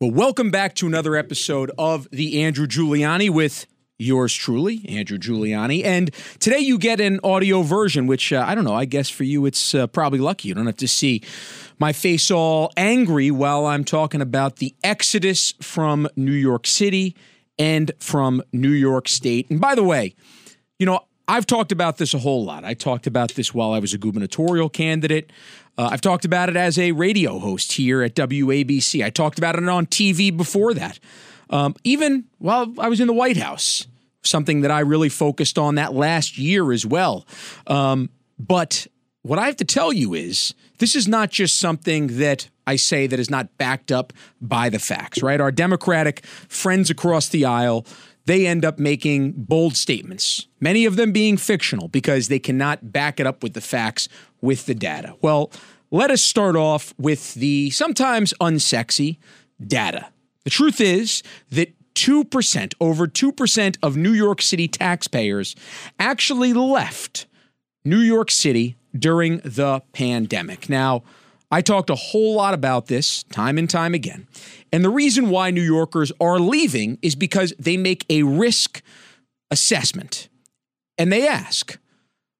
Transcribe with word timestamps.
Well, 0.00 0.12
welcome 0.12 0.52
back 0.52 0.76
to 0.76 0.86
another 0.86 1.16
episode 1.16 1.72
of 1.76 2.06
the 2.12 2.40
Andrew 2.44 2.68
Giuliani 2.68 3.30
with 3.30 3.66
yours 3.98 4.32
truly, 4.32 4.84
Andrew 4.88 5.18
Giuliani. 5.18 5.84
And 5.84 6.14
today 6.38 6.60
you 6.60 6.78
get 6.78 7.00
an 7.00 7.18
audio 7.24 7.62
version, 7.62 8.06
which 8.06 8.32
uh, 8.32 8.44
I 8.46 8.54
don't 8.54 8.62
know, 8.62 8.76
I 8.76 8.84
guess 8.84 9.10
for 9.10 9.24
you 9.24 9.44
it's 9.44 9.74
uh, 9.74 9.88
probably 9.88 10.20
lucky. 10.20 10.46
You 10.46 10.54
don't 10.54 10.66
have 10.66 10.76
to 10.76 10.86
see 10.86 11.24
my 11.80 11.92
face 11.92 12.30
all 12.30 12.70
angry 12.76 13.32
while 13.32 13.66
I'm 13.66 13.82
talking 13.82 14.22
about 14.22 14.58
the 14.58 14.72
exodus 14.84 15.52
from 15.60 16.06
New 16.14 16.30
York 16.30 16.68
City 16.68 17.16
and 17.58 17.90
from 17.98 18.40
New 18.52 18.70
York 18.70 19.08
State. 19.08 19.50
And 19.50 19.60
by 19.60 19.74
the 19.74 19.82
way, 19.82 20.14
you 20.78 20.86
know, 20.86 21.00
I've 21.28 21.44
talked 21.44 21.72
about 21.72 21.98
this 21.98 22.14
a 22.14 22.18
whole 22.18 22.44
lot. 22.44 22.64
I 22.64 22.72
talked 22.72 23.06
about 23.06 23.34
this 23.34 23.52
while 23.52 23.72
I 23.72 23.78
was 23.78 23.92
a 23.92 23.98
gubernatorial 23.98 24.70
candidate. 24.70 25.30
Uh, 25.76 25.90
I've 25.92 26.00
talked 26.00 26.24
about 26.24 26.48
it 26.48 26.56
as 26.56 26.78
a 26.78 26.92
radio 26.92 27.38
host 27.38 27.72
here 27.72 28.02
at 28.02 28.14
WABC. 28.14 29.04
I 29.04 29.10
talked 29.10 29.38
about 29.38 29.56
it 29.56 29.68
on 29.68 29.84
TV 29.86 30.34
before 30.34 30.72
that. 30.72 30.98
Um, 31.50 31.76
even 31.84 32.24
while 32.38 32.74
I 32.78 32.88
was 32.88 32.98
in 33.00 33.06
the 33.06 33.12
White 33.12 33.36
House, 33.36 33.86
something 34.22 34.62
that 34.62 34.70
I 34.70 34.80
really 34.80 35.10
focused 35.10 35.58
on 35.58 35.74
that 35.74 35.92
last 35.94 36.38
year 36.38 36.72
as 36.72 36.86
well. 36.86 37.26
Um, 37.66 38.08
but 38.38 38.86
what 39.22 39.38
I 39.38 39.46
have 39.46 39.56
to 39.56 39.64
tell 39.64 39.92
you 39.92 40.14
is 40.14 40.54
this 40.78 40.96
is 40.96 41.06
not 41.06 41.30
just 41.30 41.58
something 41.58 42.18
that 42.18 42.48
I 42.66 42.76
say 42.76 43.06
that 43.06 43.20
is 43.20 43.30
not 43.30 43.56
backed 43.58 43.92
up 43.92 44.12
by 44.40 44.68
the 44.70 44.78
facts, 44.78 45.22
right? 45.22 45.40
Our 45.40 45.52
Democratic 45.52 46.24
friends 46.24 46.90
across 46.90 47.28
the 47.28 47.44
aisle 47.44 47.86
they 48.28 48.46
end 48.46 48.62
up 48.62 48.78
making 48.78 49.32
bold 49.32 49.74
statements, 49.74 50.46
many 50.60 50.84
of 50.84 50.96
them 50.96 51.12
being 51.12 51.38
fictional 51.38 51.88
because 51.88 52.28
they 52.28 52.38
cannot 52.38 52.92
back 52.92 53.18
it 53.18 53.26
up 53.26 53.42
with 53.42 53.54
the 53.54 53.60
facts 53.62 54.06
with 54.42 54.66
the 54.66 54.74
data. 54.74 55.16
Well, 55.22 55.50
let 55.90 56.10
us 56.10 56.20
start 56.20 56.54
off 56.54 56.92
with 56.98 57.32
the 57.34 57.70
sometimes 57.70 58.34
unsexy 58.38 59.16
data. 59.66 60.10
The 60.44 60.50
truth 60.50 60.78
is 60.78 61.22
that 61.50 61.72
2%, 61.94 62.74
over 62.82 63.06
2% 63.06 63.78
of 63.82 63.96
New 63.96 64.12
York 64.12 64.42
City 64.42 64.68
taxpayers 64.68 65.56
actually 65.98 66.52
left 66.52 67.26
New 67.82 67.98
York 67.98 68.30
City 68.30 68.76
during 68.94 69.38
the 69.38 69.80
pandemic. 69.94 70.68
Now, 70.68 71.02
I 71.50 71.62
talked 71.62 71.90
a 71.90 71.94
whole 71.94 72.34
lot 72.34 72.54
about 72.54 72.86
this 72.86 73.22
time 73.24 73.56
and 73.56 73.68
time 73.68 73.94
again. 73.94 74.28
And 74.72 74.84
the 74.84 74.90
reason 74.90 75.30
why 75.30 75.50
New 75.50 75.62
Yorkers 75.62 76.12
are 76.20 76.38
leaving 76.38 76.98
is 77.00 77.14
because 77.14 77.54
they 77.58 77.76
make 77.76 78.04
a 78.10 78.22
risk 78.22 78.82
assessment 79.50 80.28
and 80.98 81.10
they 81.12 81.26
ask 81.26 81.78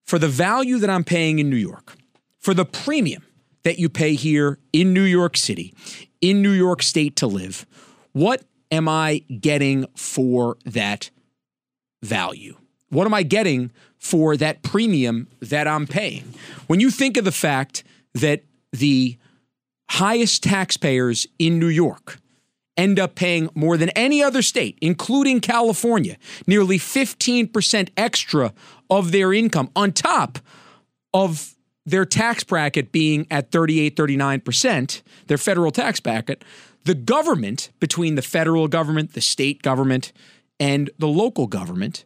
for 0.04 0.18
the 0.18 0.28
value 0.28 0.78
that 0.78 0.90
I'm 0.90 1.04
paying 1.04 1.38
in 1.38 1.48
New 1.48 1.56
York, 1.56 1.96
for 2.38 2.54
the 2.54 2.64
premium 2.64 3.24
that 3.62 3.78
you 3.78 3.88
pay 3.88 4.14
here 4.14 4.58
in 4.72 4.92
New 4.92 5.02
York 5.02 5.36
City, 5.36 5.74
in 6.20 6.42
New 6.42 6.52
York 6.52 6.82
State 6.82 7.16
to 7.16 7.26
live, 7.26 7.66
what 8.12 8.42
am 8.70 8.88
I 8.88 9.18
getting 9.40 9.86
for 9.94 10.56
that 10.64 11.10
value? 12.02 12.56
What 12.90 13.06
am 13.06 13.14
I 13.14 13.22
getting 13.22 13.70
for 13.98 14.36
that 14.36 14.62
premium 14.62 15.28
that 15.40 15.66
I'm 15.66 15.86
paying? 15.86 16.34
When 16.66 16.80
you 16.80 16.90
think 16.90 17.16
of 17.16 17.24
the 17.24 17.32
fact 17.32 17.84
that 18.14 18.42
the 18.72 19.16
highest 19.90 20.42
taxpayers 20.42 21.26
in 21.38 21.58
New 21.58 21.68
York 21.68 22.18
end 22.76 23.00
up 23.00 23.16
paying 23.16 23.50
more 23.54 23.76
than 23.76 23.88
any 23.90 24.22
other 24.22 24.40
state, 24.40 24.78
including 24.80 25.40
California, 25.40 26.16
nearly 26.46 26.78
15% 26.78 27.88
extra 27.96 28.52
of 28.88 29.10
their 29.10 29.32
income 29.32 29.70
on 29.74 29.90
top 29.92 30.38
of 31.12 31.56
their 31.84 32.04
tax 32.04 32.44
bracket 32.44 32.92
being 32.92 33.26
at 33.30 33.50
38, 33.50 33.96
39%, 33.96 35.02
their 35.26 35.38
federal 35.38 35.70
tax 35.70 36.00
bracket, 36.00 36.44
the 36.84 36.94
government, 36.94 37.70
between 37.80 38.14
the 38.14 38.22
federal 38.22 38.68
government, 38.68 39.14
the 39.14 39.20
state 39.20 39.62
government, 39.62 40.12
and 40.60 40.90
the 40.98 41.08
local 41.08 41.46
government, 41.46 42.04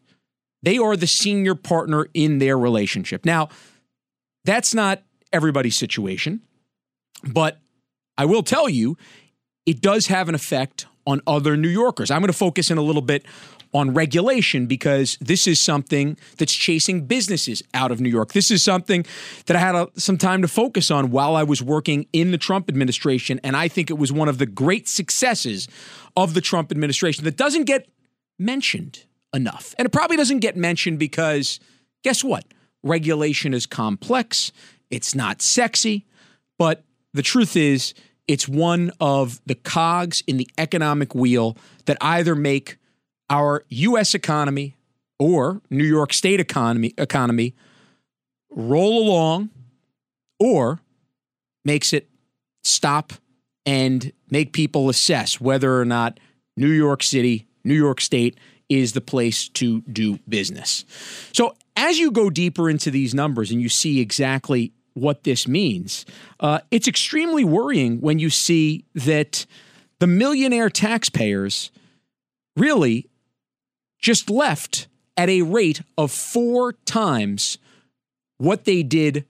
they 0.62 0.78
are 0.78 0.96
the 0.96 1.06
senior 1.06 1.54
partner 1.54 2.06
in 2.14 2.38
their 2.38 2.56
relationship. 2.56 3.24
Now, 3.24 3.48
that's 4.44 4.74
not 4.74 5.02
everybody's 5.32 5.76
situation, 5.76 6.40
but 7.24 7.58
I 8.16 8.24
will 8.24 8.42
tell 8.42 8.68
you, 8.68 8.96
it 9.66 9.80
does 9.80 10.06
have 10.06 10.28
an 10.28 10.34
effect 10.34 10.86
on 11.06 11.20
other 11.26 11.56
New 11.56 11.68
Yorkers. 11.68 12.10
I'm 12.10 12.20
going 12.20 12.32
to 12.32 12.38
focus 12.38 12.70
in 12.70 12.78
a 12.78 12.82
little 12.82 13.02
bit 13.02 13.24
on 13.74 13.94
regulation 13.94 14.66
because 14.66 15.16
this 15.20 15.46
is 15.46 15.58
something 15.58 16.16
that's 16.36 16.52
chasing 16.52 17.06
businesses 17.06 17.62
out 17.72 17.90
of 17.90 18.00
New 18.00 18.10
York. 18.10 18.32
This 18.32 18.50
is 18.50 18.62
something 18.62 19.04
that 19.46 19.56
I 19.56 19.60
had 19.60 19.74
a, 19.74 19.88
some 19.96 20.18
time 20.18 20.42
to 20.42 20.48
focus 20.48 20.90
on 20.90 21.10
while 21.10 21.34
I 21.36 21.42
was 21.42 21.62
working 21.62 22.06
in 22.12 22.32
the 22.32 22.38
Trump 22.38 22.68
administration. 22.68 23.40
And 23.42 23.56
I 23.56 23.68
think 23.68 23.88
it 23.88 23.98
was 23.98 24.12
one 24.12 24.28
of 24.28 24.38
the 24.38 24.46
great 24.46 24.88
successes 24.88 25.68
of 26.16 26.34
the 26.34 26.40
Trump 26.40 26.70
administration 26.70 27.24
that 27.24 27.36
doesn't 27.36 27.64
get 27.64 27.88
mentioned 28.38 29.04
enough. 29.32 29.74
And 29.78 29.86
it 29.86 29.90
probably 29.90 30.18
doesn't 30.18 30.40
get 30.40 30.56
mentioned 30.56 30.98
because 30.98 31.58
guess 32.04 32.22
what? 32.22 32.44
Regulation 32.82 33.54
is 33.54 33.64
complex, 33.64 34.52
it's 34.90 35.14
not 35.14 35.40
sexy, 35.40 36.04
but 36.58 36.84
the 37.14 37.22
truth 37.22 37.56
is, 37.56 37.94
it's 38.28 38.48
one 38.48 38.92
of 39.00 39.40
the 39.46 39.54
cogs 39.54 40.22
in 40.26 40.36
the 40.36 40.48
economic 40.58 41.14
wheel 41.14 41.56
that 41.86 41.96
either 42.00 42.34
make 42.34 42.78
our 43.28 43.64
US 43.68 44.14
economy 44.14 44.76
or 45.18 45.60
New 45.70 45.84
York 45.84 46.12
State 46.12 46.40
economy 46.40 46.94
economy 46.98 47.54
roll 48.50 49.02
along 49.02 49.50
or 50.38 50.80
makes 51.64 51.92
it 51.92 52.08
stop 52.64 53.12
and 53.64 54.12
make 54.30 54.52
people 54.52 54.88
assess 54.88 55.40
whether 55.40 55.80
or 55.80 55.84
not 55.84 56.18
New 56.56 56.70
York 56.70 57.02
City, 57.02 57.46
New 57.64 57.74
York 57.74 58.00
State 58.00 58.36
is 58.68 58.92
the 58.92 59.00
place 59.00 59.48
to 59.48 59.82
do 59.82 60.18
business. 60.28 60.84
So, 61.32 61.54
as 61.76 61.98
you 61.98 62.10
go 62.10 62.30
deeper 62.30 62.68
into 62.68 62.90
these 62.90 63.14
numbers 63.14 63.50
and 63.50 63.60
you 63.60 63.68
see 63.68 64.00
exactly 64.00 64.72
what 64.94 65.24
this 65.24 65.48
means, 65.48 66.04
uh, 66.40 66.60
it's 66.70 66.88
extremely 66.88 67.44
worrying 67.44 68.00
when 68.00 68.18
you 68.18 68.30
see 68.30 68.84
that 68.94 69.46
the 69.98 70.06
millionaire 70.06 70.70
taxpayers 70.70 71.70
really 72.56 73.08
just 73.98 74.28
left 74.28 74.88
at 75.16 75.28
a 75.28 75.42
rate 75.42 75.82
of 75.96 76.10
four 76.10 76.72
times 76.84 77.58
what 78.38 78.64
they 78.64 78.82
did 78.82 79.24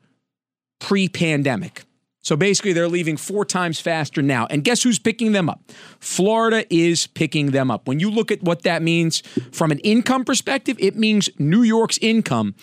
pre 0.80 1.08
pandemic. 1.08 1.84
So 2.24 2.36
basically, 2.36 2.72
they're 2.72 2.88
leaving 2.88 3.16
four 3.16 3.44
times 3.44 3.80
faster 3.80 4.22
now. 4.22 4.46
And 4.48 4.62
guess 4.62 4.84
who's 4.84 5.00
picking 5.00 5.32
them 5.32 5.50
up? 5.50 5.60
Florida 5.98 6.64
is 6.72 7.08
picking 7.08 7.50
them 7.50 7.68
up. 7.68 7.88
When 7.88 7.98
you 7.98 8.10
look 8.10 8.30
at 8.30 8.42
what 8.42 8.62
that 8.62 8.80
means 8.80 9.20
from 9.50 9.72
an 9.72 9.80
income 9.80 10.24
perspective, 10.24 10.76
it 10.78 10.96
means 10.96 11.28
New 11.38 11.62
York's 11.62 11.98
income 11.98 12.54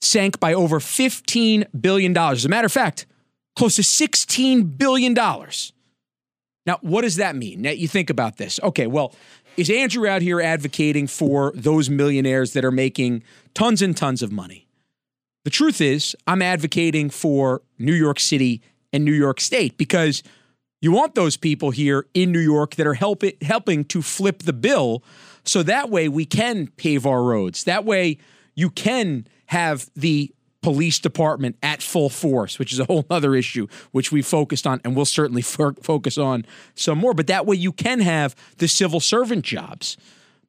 sank 0.00 0.40
by 0.40 0.54
over 0.54 0.78
$15 0.78 1.66
billion. 1.80 2.16
As 2.16 2.44
a 2.44 2.48
matter 2.48 2.66
of 2.66 2.72
fact, 2.72 3.06
close 3.56 3.76
to 3.76 3.82
$16 3.82 4.78
billion. 4.78 5.14
Now, 5.14 6.78
what 6.82 7.02
does 7.02 7.16
that 7.16 7.36
mean? 7.36 7.62
Now, 7.62 7.70
you 7.70 7.88
think 7.88 8.10
about 8.10 8.36
this. 8.36 8.60
Okay, 8.62 8.86
well, 8.86 9.14
is 9.56 9.70
Andrew 9.70 10.06
out 10.06 10.22
here 10.22 10.40
advocating 10.40 11.06
for 11.06 11.52
those 11.54 11.90
millionaires 11.90 12.52
that 12.52 12.64
are 12.64 12.70
making 12.70 13.22
tons 13.54 13.82
and 13.82 13.96
tons 13.96 14.22
of 14.22 14.30
money? 14.30 14.66
The 15.44 15.50
truth 15.50 15.80
is, 15.80 16.14
I'm 16.26 16.42
advocating 16.42 17.10
for 17.10 17.62
New 17.78 17.94
York 17.94 18.20
City 18.20 18.62
and 18.92 19.04
New 19.04 19.12
York 19.12 19.40
State 19.40 19.78
because 19.78 20.22
you 20.80 20.92
want 20.92 21.14
those 21.14 21.36
people 21.36 21.70
here 21.70 22.06
in 22.14 22.32
New 22.32 22.40
York 22.40 22.76
that 22.76 22.86
are 22.86 22.94
help 22.94 23.24
it, 23.24 23.42
helping 23.42 23.84
to 23.86 24.02
flip 24.02 24.40
the 24.42 24.52
bill 24.52 25.02
so 25.44 25.62
that 25.62 25.90
way 25.90 26.08
we 26.08 26.24
can 26.24 26.68
pave 26.76 27.06
our 27.06 27.22
roads. 27.22 27.64
That 27.64 27.84
way 27.84 28.18
you 28.54 28.70
can 28.70 29.26
have 29.50 29.88
the 29.94 30.34
police 30.62 30.98
department 30.98 31.56
at 31.62 31.82
full 31.82 32.10
force, 32.10 32.58
which 32.58 32.72
is 32.72 32.80
a 32.80 32.84
whole 32.84 33.06
other 33.10 33.34
issue, 33.34 33.66
which 33.92 34.12
we 34.12 34.22
focused 34.22 34.66
on 34.66 34.80
and 34.84 34.94
we'll 34.96 35.04
certainly 35.04 35.42
f- 35.60 35.76
focus 35.82 36.18
on 36.18 36.44
some 36.74 36.98
more. 36.98 37.14
But 37.14 37.28
that 37.28 37.46
way 37.46 37.56
you 37.56 37.72
can 37.72 38.00
have 38.00 38.34
the 38.58 38.68
civil 38.68 39.00
servant 39.00 39.44
jobs. 39.44 39.96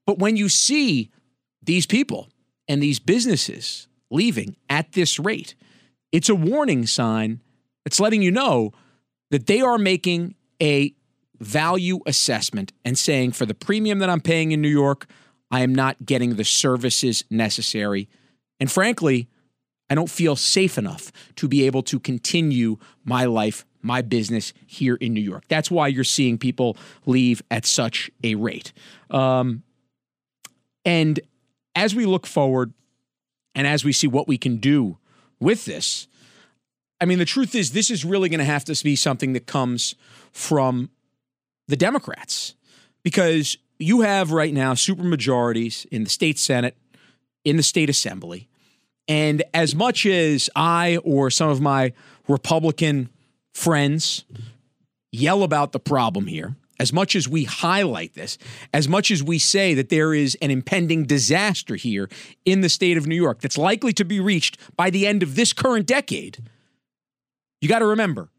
But 0.05 0.19
when 0.19 0.35
you 0.35 0.49
see 0.49 1.11
these 1.63 1.85
people 1.85 2.29
and 2.67 2.81
these 2.81 2.99
businesses 2.99 3.87
leaving 4.09 4.55
at 4.69 4.93
this 4.93 5.19
rate, 5.19 5.55
it's 6.11 6.29
a 6.29 6.35
warning 6.35 6.85
sign 6.85 7.39
it's 7.85 7.99
letting 7.99 8.21
you 8.21 8.31
know 8.31 8.71
that 9.31 9.47
they 9.47 9.61
are 9.61 9.77
making 9.77 10.35
a 10.61 10.93
value 11.39 11.99
assessment 12.05 12.71
and 12.85 12.97
saying 12.97 13.31
for 13.31 13.45
the 13.45 13.53
premium 13.53 13.99
that 13.99 14.09
I'm 14.09 14.21
paying 14.21 14.51
in 14.51 14.61
New 14.61 14.69
York, 14.69 15.07
I 15.49 15.61
am 15.61 15.73
not 15.73 16.05
getting 16.05 16.35
the 16.35 16.43
services 16.43 17.23
necessary. 17.29 18.07
And 18.61 18.71
frankly, 18.71 19.27
I 19.89 19.95
don't 19.95 20.09
feel 20.09 20.37
safe 20.37 20.77
enough 20.77 21.11
to 21.35 21.49
be 21.49 21.65
able 21.65 21.83
to 21.83 21.99
continue 21.99 22.77
my 23.03 23.25
life, 23.25 23.65
my 23.81 24.01
business 24.01 24.53
here 24.65 24.95
in 24.95 25.13
New 25.13 25.21
York. 25.21 25.43
That's 25.49 25.69
why 25.69 25.87
you're 25.87 26.05
seeing 26.05 26.37
people 26.37 26.77
leave 27.05 27.41
at 27.51 27.65
such 27.65 28.09
a 28.23 28.35
rate. 28.35 28.71
Um, 29.09 29.63
and 30.85 31.19
as 31.75 31.95
we 31.95 32.05
look 32.05 32.25
forward 32.25 32.71
and 33.55 33.67
as 33.67 33.83
we 33.83 33.91
see 33.91 34.07
what 34.07 34.27
we 34.27 34.37
can 34.37 34.57
do 34.57 34.97
with 35.39 35.65
this, 35.65 36.07
I 37.01 37.05
mean, 37.05 37.17
the 37.17 37.25
truth 37.25 37.55
is, 37.55 37.71
this 37.71 37.89
is 37.89 38.05
really 38.05 38.29
going 38.29 38.39
to 38.39 38.45
have 38.45 38.63
to 38.65 38.83
be 38.83 38.95
something 38.95 39.33
that 39.33 39.47
comes 39.47 39.95
from 40.31 40.91
the 41.67 41.75
Democrats 41.75 42.53
because 43.01 43.57
you 43.79 44.01
have 44.01 44.31
right 44.31 44.53
now 44.53 44.73
supermajorities 44.73 45.87
in 45.87 46.03
the 46.03 46.09
state 46.11 46.37
Senate, 46.37 46.77
in 47.43 47.57
the 47.57 47.63
state 47.63 47.89
assembly. 47.89 48.47
And 49.11 49.43
as 49.53 49.75
much 49.75 50.05
as 50.05 50.49
I 50.55 50.95
or 51.03 51.29
some 51.29 51.49
of 51.49 51.59
my 51.59 51.91
Republican 52.29 53.09
friends 53.53 54.23
yell 55.11 55.43
about 55.43 55.73
the 55.73 55.81
problem 55.81 56.27
here, 56.27 56.55
as 56.79 56.93
much 56.93 57.13
as 57.17 57.27
we 57.27 57.43
highlight 57.43 58.13
this, 58.13 58.37
as 58.73 58.87
much 58.87 59.11
as 59.11 59.21
we 59.21 59.37
say 59.37 59.73
that 59.73 59.89
there 59.89 60.13
is 60.13 60.37
an 60.41 60.49
impending 60.49 61.03
disaster 61.03 61.75
here 61.75 62.07
in 62.45 62.61
the 62.61 62.69
state 62.69 62.95
of 62.95 63.05
New 63.05 63.17
York 63.17 63.41
that's 63.41 63.57
likely 63.57 63.91
to 63.91 64.05
be 64.05 64.21
reached 64.21 64.57
by 64.77 64.89
the 64.89 65.05
end 65.05 65.23
of 65.23 65.35
this 65.35 65.51
current 65.51 65.87
decade, 65.87 66.37
you 67.59 67.67
got 67.67 67.79
to 67.79 67.87
remember 67.87 68.29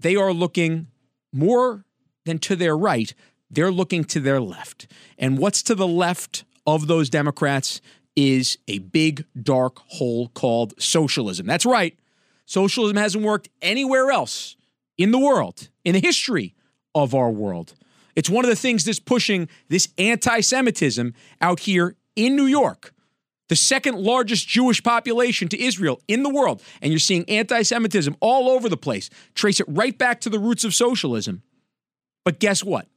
they 0.00 0.16
are 0.16 0.32
looking 0.32 0.86
more 1.30 1.84
than 2.24 2.38
to 2.38 2.56
their 2.56 2.74
right, 2.74 3.12
they're 3.50 3.70
looking 3.70 4.02
to 4.04 4.20
their 4.20 4.40
left. 4.40 4.90
And 5.18 5.36
what's 5.36 5.62
to 5.64 5.74
the 5.74 5.86
left 5.86 6.44
of 6.66 6.86
those 6.86 7.10
Democrats 7.10 7.82
is 8.16 8.56
a 8.66 8.78
big 8.78 9.24
dark 9.40 9.78
hole 9.86 10.28
called 10.28 10.74
socialism. 10.80 11.46
That's 11.46 11.66
right. 11.66 11.96
Socialism 12.46 12.96
hasn't 12.96 13.24
worked 13.24 13.48
anywhere 13.60 14.10
else 14.10 14.56
in 14.96 15.10
the 15.10 15.18
world, 15.18 15.68
in 15.84 15.92
the 15.92 16.00
history 16.00 16.54
of 16.94 17.14
our 17.14 17.30
world. 17.30 17.74
It's 18.14 18.30
one 18.30 18.44
of 18.44 18.48
the 18.48 18.56
things 18.56 18.84
that's 18.84 18.98
pushing 18.98 19.48
this 19.68 19.88
anti 19.98 20.40
Semitism 20.40 21.12
out 21.40 21.60
here 21.60 21.96
in 22.14 22.34
New 22.34 22.46
York, 22.46 22.94
the 23.48 23.56
second 23.56 23.98
largest 23.98 24.48
Jewish 24.48 24.82
population 24.82 25.48
to 25.48 25.62
Israel 25.62 26.00
in 26.08 26.22
the 26.22 26.30
world. 26.30 26.62
And 26.80 26.92
you're 26.92 26.98
seeing 26.98 27.28
anti 27.28 27.62
Semitism 27.62 28.16
all 28.20 28.48
over 28.48 28.68
the 28.68 28.76
place. 28.76 29.10
Trace 29.34 29.60
it 29.60 29.66
right 29.68 29.96
back 29.96 30.20
to 30.22 30.30
the 30.30 30.38
roots 30.38 30.64
of 30.64 30.74
socialism. 30.74 31.42
But 32.24 32.40
guess 32.40 32.64
what? 32.64 32.88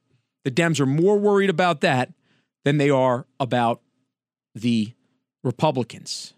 The 0.46 0.52
Dems 0.52 0.80
are 0.80 0.86
more 0.86 1.18
worried 1.18 1.50
about 1.50 1.82
that 1.82 2.14
than 2.64 2.78
they 2.78 2.90
are 2.90 3.26
about 3.40 3.82
the 4.56 4.94
Republicans 5.44 6.34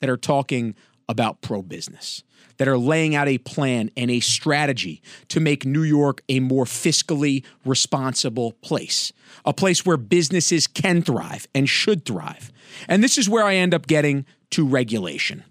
that 0.00 0.10
are 0.10 0.16
talking 0.16 0.74
about 1.08 1.40
pro 1.42 1.62
business, 1.62 2.22
that 2.58 2.68
are 2.68 2.78
laying 2.78 3.14
out 3.14 3.28
a 3.28 3.38
plan 3.38 3.90
and 3.96 4.10
a 4.10 4.20
strategy 4.20 5.02
to 5.28 5.40
make 5.40 5.64
New 5.64 5.82
York 5.82 6.22
a 6.28 6.40
more 6.40 6.64
fiscally 6.64 7.44
responsible 7.64 8.52
place, 8.62 9.12
a 9.44 9.52
place 9.52 9.84
where 9.84 9.96
businesses 9.96 10.66
can 10.66 11.02
thrive 11.02 11.46
and 11.54 11.68
should 11.68 12.04
thrive. 12.04 12.52
And 12.88 13.02
this 13.02 13.18
is 13.18 13.28
where 13.28 13.44
I 13.44 13.54
end 13.54 13.74
up 13.74 13.86
getting 13.86 14.26
to 14.50 14.66
regulation. 14.66 15.44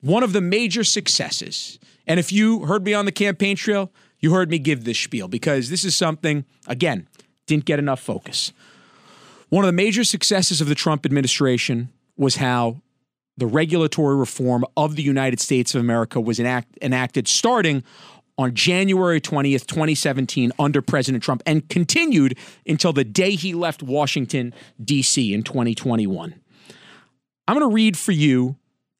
One 0.00 0.22
of 0.22 0.32
the 0.32 0.40
major 0.40 0.84
successes, 0.84 1.78
and 2.06 2.20
if 2.20 2.32
you 2.32 2.66
heard 2.66 2.84
me 2.84 2.94
on 2.94 3.04
the 3.04 3.12
campaign 3.12 3.56
trail, 3.56 3.90
you 4.20 4.32
heard 4.32 4.50
me 4.50 4.58
give 4.58 4.84
this 4.84 4.98
spiel 4.98 5.28
because 5.28 5.70
this 5.70 5.84
is 5.84 5.94
something, 5.96 6.44
again, 6.66 7.08
didn't 7.46 7.64
get 7.64 7.78
enough 7.78 8.00
focus. 8.00 8.52
One 9.48 9.64
of 9.64 9.68
the 9.68 9.72
major 9.72 10.04
successes 10.04 10.60
of 10.60 10.68
the 10.68 10.74
Trump 10.74 11.04
administration 11.04 11.90
was 12.16 12.36
how 12.36 12.80
the 13.36 13.46
regulatory 13.46 14.16
reform 14.16 14.64
of 14.76 14.96
the 14.96 15.02
United 15.02 15.40
States 15.40 15.74
of 15.74 15.80
America 15.80 16.20
was 16.20 16.38
enact- 16.38 16.78
enacted 16.80 17.26
starting 17.26 17.82
on 18.36 18.54
January 18.54 19.20
20th, 19.20 19.66
2017, 19.66 20.52
under 20.58 20.82
President 20.82 21.22
Trump, 21.22 21.42
and 21.46 21.68
continued 21.68 22.36
until 22.66 22.92
the 22.92 23.04
day 23.04 23.32
he 23.32 23.54
left 23.54 23.82
Washington, 23.82 24.52
D.C. 24.82 25.32
in 25.32 25.42
2021. 25.42 26.34
I'm 27.46 27.58
going 27.58 27.68
to 27.68 27.74
read 27.74 27.96
for 27.96 28.12
you 28.12 28.56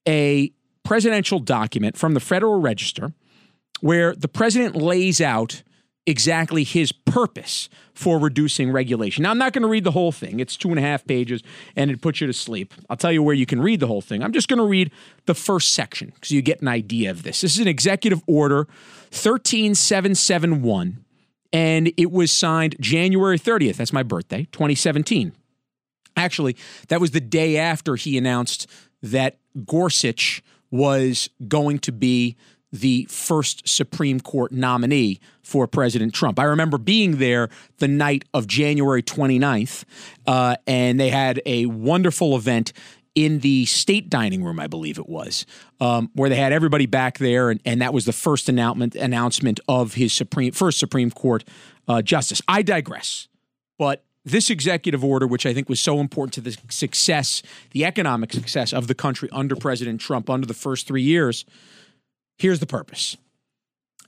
a 0.07 0.53
presidential 0.85 1.41
document 1.41 1.97
from 1.97 2.15
the 2.15 2.21
Federal 2.21 2.61
Register 2.61 3.13
where 3.81 4.15
the 4.15 4.29
president 4.29 4.77
lays 4.77 5.21
out 5.21 5.63
exactly 6.07 6.65
his 6.65 6.93
purpose 6.93 7.69
for 7.95 8.19
reducing 8.19 8.71
regulation. 8.73 9.23
Now, 9.23 9.31
I'm 9.31 9.39
not 9.39 9.53
going 9.53 9.63
to 9.63 9.69
read 9.69 9.85
the 9.85 9.93
whole 9.93 10.13
thing. 10.13 10.41
It's 10.41 10.57
two 10.57 10.71
and 10.71 10.79
a 10.79 10.83
half 10.83 11.07
pages 11.07 11.43
and 11.77 11.91
it 11.91 12.01
puts 12.01 12.21
you 12.21 12.27
to 12.27 12.33
sleep. 12.33 12.75
I'll 12.91 12.97
tell 12.97 13.13
you 13.13 13.23
where 13.23 13.35
you 13.35 13.47
can 13.47 13.63
read 13.63 13.81
the 13.81 13.87
whole 13.87 14.03
thing. 14.03 14.23
I'm 14.23 14.33
just 14.33 14.49
going 14.49 14.59
to 14.59 14.67
read 14.67 14.91
the 15.27 15.35
first 15.35 15.73
section 15.73 16.13
because 16.15 16.31
you 16.31 16.43
get 16.43 16.61
an 16.61 16.69
idea 16.69 17.11
of 17.11 17.23
this. 17.23 17.41
This 17.41 17.55
is 17.55 17.61
an 17.61 17.69
executive 17.69 18.23
order 18.27 18.67
13771 19.13 21.05
and 21.53 21.93
it 21.97 22.11
was 22.11 22.33
signed 22.33 22.77
January 22.81 23.39
30th. 23.39 23.77
That's 23.77 23.93
my 23.93 24.03
birthday, 24.03 24.49
2017. 24.51 25.33
Actually, 26.17 26.57
that 26.89 27.01
was 27.01 27.13
the 27.13 27.21
day 27.21 27.57
after 27.57 27.97
he 27.97 28.19
announced 28.19 28.67
that 29.03 29.39
Gorsuch 29.65 30.43
was 30.71 31.31
going 31.47 31.79
to 31.79 31.93
be 31.93 32.37
the 32.75 33.07
first 33.09 33.69
Supreme 33.69 34.19
Court 34.19 34.51
nominee 34.51 35.21
for 35.43 35.69
President 35.69 36.13
Trump. 36.13 36.41
I 36.41 36.45
remember 36.45 36.77
being 36.77 37.19
there 37.19 37.49
the 37.79 37.87
night 37.87 38.25
of 38.35 38.49
January 38.49 39.03
29th, 39.03 39.85
uh, 40.27 40.57
and 40.67 40.99
they 40.99 41.11
had 41.11 41.41
a 41.47 41.67
wonderful 41.67 42.37
event 42.37 42.73
in 43.15 43.39
the 43.39 43.65
state 43.67 44.11
dining 44.11 44.43
room, 44.43 44.59
I 44.59 44.67
believe 44.67 44.99
it 44.99 45.09
was, 45.09 45.47
um, 45.81 46.11
where 46.15 46.29
they 46.29 46.35
had 46.35 46.53
everybody 46.53 46.87
back 46.87 47.19
there, 47.19 47.49
and, 47.49 47.61
and, 47.65 47.81
that 47.81 47.95
was 47.95 48.07
the 48.07 48.13
first 48.13 48.49
announcement 48.49 48.97
announcement 48.97 49.61
of 49.69 49.95
his 49.95 50.13
Supreme 50.13 50.51
first 50.51 50.81
Supreme 50.81 51.13
Court 51.13 51.45
uh, 51.87 52.03
justice. 52.03 52.43
I 52.49 52.63
digress, 52.63 53.29
but 53.79 54.03
this 54.25 54.51
executive 54.51 55.05
order, 55.05 55.29
which 55.29 55.47
I 55.47 55.55
think 55.55 55.69
was 55.69 55.79
so 55.79 56.01
important 56.01 56.33
to 56.35 56.41
the 56.41 56.57
success, 56.71 57.41
the 57.71 57.85
economic 57.85 58.33
success 58.33 58.73
of 58.73 58.89
the 58.89 58.95
country 58.97 59.29
under 59.31 59.55
President 59.55 60.01
Trump 60.01 60.29
under 60.29 60.47
the 60.47 60.55
first 60.55 60.89
three 60.89 61.03
years, 61.03 61.45
Here's 62.39 62.61
the 62.61 62.67
purpose 62.67 63.17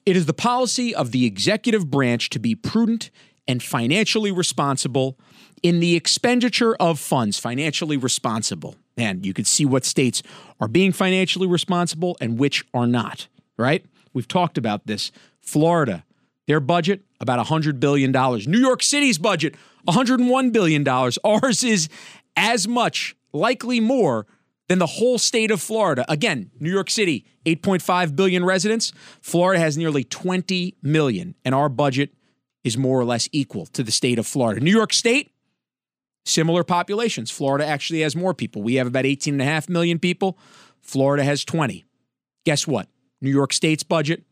it 0.05 0.17
is 0.17 0.26
the 0.26 0.34
policy 0.34 0.94
of 0.94 1.11
the 1.11 1.26
executive 1.26 1.90
branch 1.90 2.31
to 2.31 2.38
be 2.38 2.55
prudent 2.55 3.11
and 3.49 3.62
financially 3.62 4.31
responsible 4.31 5.19
in 5.62 5.81
the 5.81 5.96
expenditure 5.96 6.76
of 6.76 6.99
funds, 6.99 7.38
financially 7.38 7.96
responsible. 7.96 8.76
And 8.96 9.26
you 9.26 9.34
can 9.34 9.44
see 9.44 9.64
what 9.64 9.84
states 9.84 10.23
are 10.61 10.69
being 10.69 10.93
financially 10.93 11.46
responsible 11.46 12.17
and 12.20 12.38
which 12.38 12.64
are 12.73 12.87
not, 12.87 13.28
right? 13.56 13.84
We've 14.12 14.28
talked 14.28 14.56
about 14.56 14.87
this. 14.87 15.12
Florida, 15.40 16.05
their 16.46 16.61
budget, 16.61 17.02
about 17.20 17.44
$100 17.44 17.81
billion. 17.81 18.12
New 18.12 18.58
York 18.58 18.82
City's 18.82 19.19
budget, 19.19 19.55
$101 19.87 20.52
billion. 20.52 20.87
Ours 20.88 21.64
is 21.64 21.88
as 22.37 22.67
much, 22.67 23.17
likely 23.32 23.81
more, 23.81 24.26
than 24.69 24.79
the 24.79 24.87
whole 24.87 25.19
state 25.19 25.51
of 25.51 25.61
Florida. 25.61 26.05
Again, 26.09 26.51
New 26.59 26.71
York 26.71 26.91
City, 26.91 27.25
8.5 27.45 28.17
billion 28.17 28.45
residents. 28.45 28.93
Florida 29.21 29.61
has 29.61 29.77
nearly 29.79 30.05
20 30.05 30.77
million, 30.83 31.35
and 31.45 31.55
our 31.55 31.69
budget 31.69 32.11
is 32.65 32.77
more 32.77 32.99
or 32.99 33.05
less 33.05 33.29
equal 33.33 33.67
to 33.67 33.83
the 33.83 33.93
state 33.93 34.19
of 34.19 34.27
Florida. 34.27 34.61
New 34.61 34.73
York 34.73 34.93
State, 34.93 35.31
similar 36.25 36.64
populations. 36.64 37.31
Florida 37.31 37.64
actually 37.64 38.00
has 38.00 38.17
more 38.17 38.35
people. 38.35 38.62
We 38.62 38.75
have 38.75 38.88
about 38.88 39.05
18.5 39.05 39.69
million 39.69 39.99
people. 39.99 40.37
Florida 40.81 41.23
has 41.23 41.45
20. 41.45 41.85
Guess 42.45 42.67
what? 42.67 42.88
New 43.21 43.31
York 43.31 43.52
State's 43.52 43.85
budget, 43.85 44.25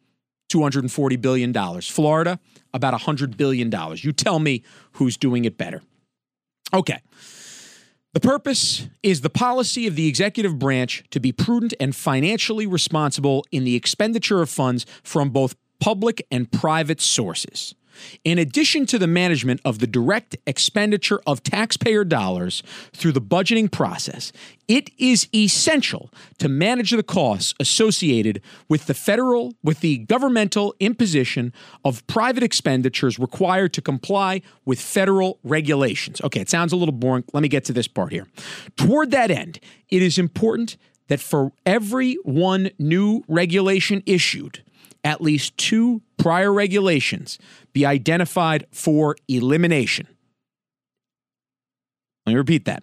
$240 0.53 1.21
billion. 1.21 1.81
Florida, 1.81 2.41
about 2.73 2.99
$100 3.01 3.37
billion. 3.37 3.73
You 3.97 4.13
tell 4.13 4.39
me 4.41 4.65
who's 4.93 5.17
doing 5.17 5.45
it 5.45 5.57
better. 5.57 5.83
Okay. 6.73 7.01
The 8.15 8.21
purpose 8.21 8.87
is 9.03 9.23
the 9.23 9.29
policy 9.29 9.89
of 9.89 9.97
the 9.97 10.07
executive 10.07 10.57
branch 10.57 11.03
to 11.11 11.19
be 11.19 11.33
prudent 11.33 11.75
and 11.81 11.97
financially 11.97 12.65
responsible 12.65 13.45
in 13.51 13.65
the 13.65 13.75
expenditure 13.75 14.41
of 14.41 14.49
funds 14.49 14.87
from 15.03 15.31
both 15.31 15.57
public 15.81 16.25
and 16.31 16.51
private 16.51 17.01
sources. 17.01 17.75
In 18.25 18.39
addition 18.39 18.87
to 18.87 18.99
the 18.99 19.07
management 19.07 19.61
of 19.65 19.79
the 19.79 19.87
direct 19.87 20.37
expenditure 20.47 21.21
of 21.27 21.43
taxpayer 21.43 22.05
dollars 22.05 22.63
through 22.93 23.13
the 23.13 23.21
budgeting 23.21 23.71
process, 23.71 24.33
it 24.69 24.91
is 24.99 25.29
essential 25.35 26.11
to 26.39 26.49
manage 26.49 26.91
the 26.91 27.03
costs 27.03 27.55
associated 27.61 28.41
with 28.69 28.87
the 28.87 28.95
federal, 28.95 29.55
with 29.63 29.81
the 29.81 29.99
governmental 29.99 30.75
imposition 30.81 31.53
of 31.85 32.07
private 32.07 32.43
expenditures 32.43 33.19
required 33.19 33.73
to 33.75 33.83
comply 33.83 34.41
with 34.65 34.81
federal 34.81 35.39
regulations. 35.43 36.21
Okay, 36.23 36.41
it 36.41 36.49
sounds 36.49 36.73
a 36.73 36.77
little 36.77 36.95
boring. 36.95 37.25
Let 37.33 37.43
me 37.43 37.49
get 37.49 37.65
to 37.67 37.73
this 37.73 37.89
part 37.89 38.13
here. 38.13 38.27
Toward 38.77 39.11
that 39.11 39.31
end, 39.31 39.61
it 39.91 40.03
is 40.03 40.19
important 40.19 40.77
that 41.09 41.21
for 41.21 41.53
every 41.67 42.15
one 42.25 42.71
new 42.79 43.23
regulation 43.29 44.03
issued, 44.07 44.63
at 45.03 45.21
least 45.21 45.57
two 45.59 46.01
prior 46.17 46.53
regulations 46.53 47.39
be 47.73 47.85
identified 47.85 48.67
for 48.71 49.17
elimination. 49.29 50.07
Let 52.27 52.33
me 52.33 52.37
repeat 52.37 52.65
that. 52.65 52.83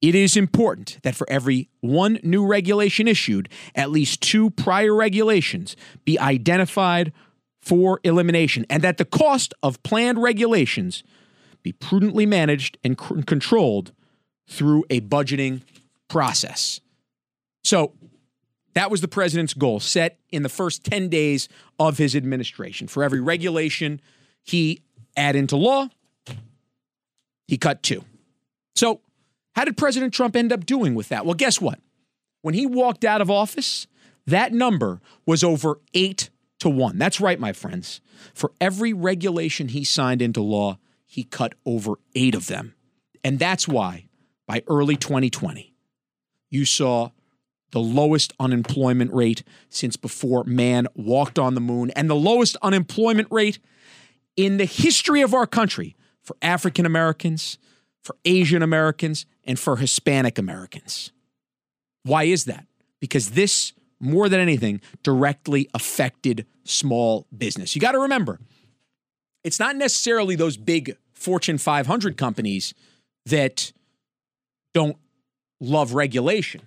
It 0.00 0.16
is 0.16 0.36
important 0.36 0.98
that 1.04 1.14
for 1.14 1.28
every 1.30 1.68
one 1.80 2.18
new 2.24 2.44
regulation 2.44 3.06
issued, 3.06 3.48
at 3.74 3.90
least 3.90 4.20
two 4.20 4.50
prior 4.50 4.94
regulations 4.94 5.76
be 6.04 6.18
identified 6.18 7.12
for 7.62 8.00
elimination, 8.02 8.66
and 8.68 8.82
that 8.82 8.98
the 8.98 9.04
cost 9.04 9.54
of 9.62 9.80
planned 9.84 10.20
regulations 10.20 11.04
be 11.62 11.70
prudently 11.70 12.26
managed 12.26 12.76
and 12.82 13.00
c- 13.00 13.22
controlled 13.22 13.92
through 14.48 14.84
a 14.90 15.00
budgeting 15.02 15.62
process. 16.08 16.80
So, 17.62 17.92
that 18.74 18.90
was 18.90 19.00
the 19.00 19.08
president's 19.08 19.54
goal 19.54 19.80
set 19.80 20.18
in 20.30 20.42
the 20.42 20.48
first 20.48 20.84
10 20.84 21.08
days 21.08 21.48
of 21.78 21.98
his 21.98 22.16
administration. 22.16 22.88
For 22.88 23.02
every 23.02 23.20
regulation 23.20 24.00
he 24.42 24.82
add 25.16 25.36
into 25.36 25.56
law, 25.56 25.88
he 27.46 27.56
cut 27.58 27.82
two. 27.82 28.04
So, 28.74 29.00
how 29.54 29.64
did 29.64 29.76
President 29.76 30.14
Trump 30.14 30.34
end 30.34 30.52
up 30.52 30.64
doing 30.64 30.94
with 30.94 31.10
that? 31.10 31.26
Well, 31.26 31.34
guess 31.34 31.60
what? 31.60 31.78
When 32.40 32.54
he 32.54 32.64
walked 32.64 33.04
out 33.04 33.20
of 33.20 33.30
office, 33.30 33.86
that 34.26 34.52
number 34.52 35.00
was 35.26 35.44
over 35.44 35.78
eight 35.92 36.30
to 36.60 36.70
one. 36.70 36.96
That's 36.96 37.20
right, 37.20 37.38
my 37.38 37.52
friends. 37.52 38.00
For 38.32 38.52
every 38.60 38.92
regulation 38.92 39.68
he 39.68 39.84
signed 39.84 40.22
into 40.22 40.40
law, 40.40 40.78
he 41.06 41.24
cut 41.24 41.54
over 41.66 41.94
eight 42.14 42.34
of 42.34 42.46
them. 42.46 42.74
And 43.22 43.38
that's 43.38 43.68
why 43.68 44.06
by 44.46 44.62
early 44.66 44.96
2020, 44.96 45.74
you 46.50 46.64
saw 46.64 47.10
the 47.72 47.80
lowest 47.80 48.32
unemployment 48.38 49.12
rate 49.12 49.42
since 49.68 49.96
before 49.96 50.44
man 50.44 50.86
walked 50.94 51.38
on 51.38 51.54
the 51.54 51.60
moon 51.60 51.90
and 51.90 52.08
the 52.08 52.14
lowest 52.14 52.56
unemployment 52.62 53.28
rate 53.30 53.58
in 54.36 54.58
the 54.58 54.64
history 54.64 55.20
of 55.20 55.34
our 55.34 55.46
country 55.46 55.96
for 56.22 56.36
African 56.40 56.86
Americans, 56.86 57.58
for 58.02 58.16
Asian 58.24 58.62
Americans, 58.62 59.26
and 59.44 59.58
for 59.58 59.76
Hispanic 59.76 60.38
Americans. 60.38 61.12
Why 62.04 62.24
is 62.24 62.44
that? 62.44 62.66
Because 63.00 63.30
this, 63.30 63.72
more 64.00 64.28
than 64.28 64.40
anything, 64.40 64.80
directly 65.02 65.68
affected 65.74 66.46
small 66.64 67.26
business. 67.36 67.74
You 67.74 67.80
got 67.80 67.92
to 67.92 68.00
remember, 68.00 68.38
it's 69.44 69.58
not 69.58 69.76
necessarily 69.76 70.36
those 70.36 70.56
big 70.56 70.96
Fortune 71.12 71.58
500 71.58 72.16
companies 72.16 72.74
that 73.26 73.72
don't 74.74 74.96
love 75.60 75.94
regulation, 75.94 76.62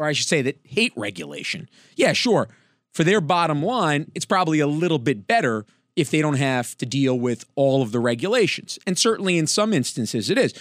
or 0.00 0.06
I 0.06 0.12
should 0.12 0.28
say 0.28 0.40
that 0.40 0.58
hate 0.64 0.94
regulation. 0.96 1.68
Yeah, 1.94 2.14
sure. 2.14 2.48
For 2.94 3.04
their 3.04 3.20
bottom 3.20 3.62
line, 3.62 4.10
it's 4.14 4.24
probably 4.24 4.58
a 4.58 4.66
little 4.66 4.98
bit 4.98 5.26
better 5.26 5.66
if 5.94 6.10
they 6.10 6.22
don't 6.22 6.38
have 6.38 6.74
to 6.78 6.86
deal 6.86 7.18
with 7.18 7.44
all 7.54 7.82
of 7.82 7.92
the 7.92 8.00
regulations. 8.00 8.78
And 8.86 8.98
certainly 8.98 9.36
in 9.36 9.46
some 9.46 9.74
instances 9.74 10.30
it 10.30 10.38
is. 10.38 10.54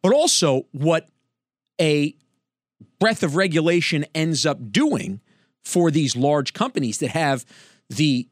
But 0.00 0.14
also, 0.14 0.66
what 0.70 1.08
a 1.80 2.14
breadth 3.00 3.24
of 3.24 3.34
regulation 3.34 4.06
ends 4.14 4.46
up 4.46 4.70
doing 4.70 5.20
for 5.64 5.90
these 5.90 6.14
large 6.14 6.52
companies 6.52 6.98
that 6.98 7.10
have 7.10 7.44
the 7.90 8.28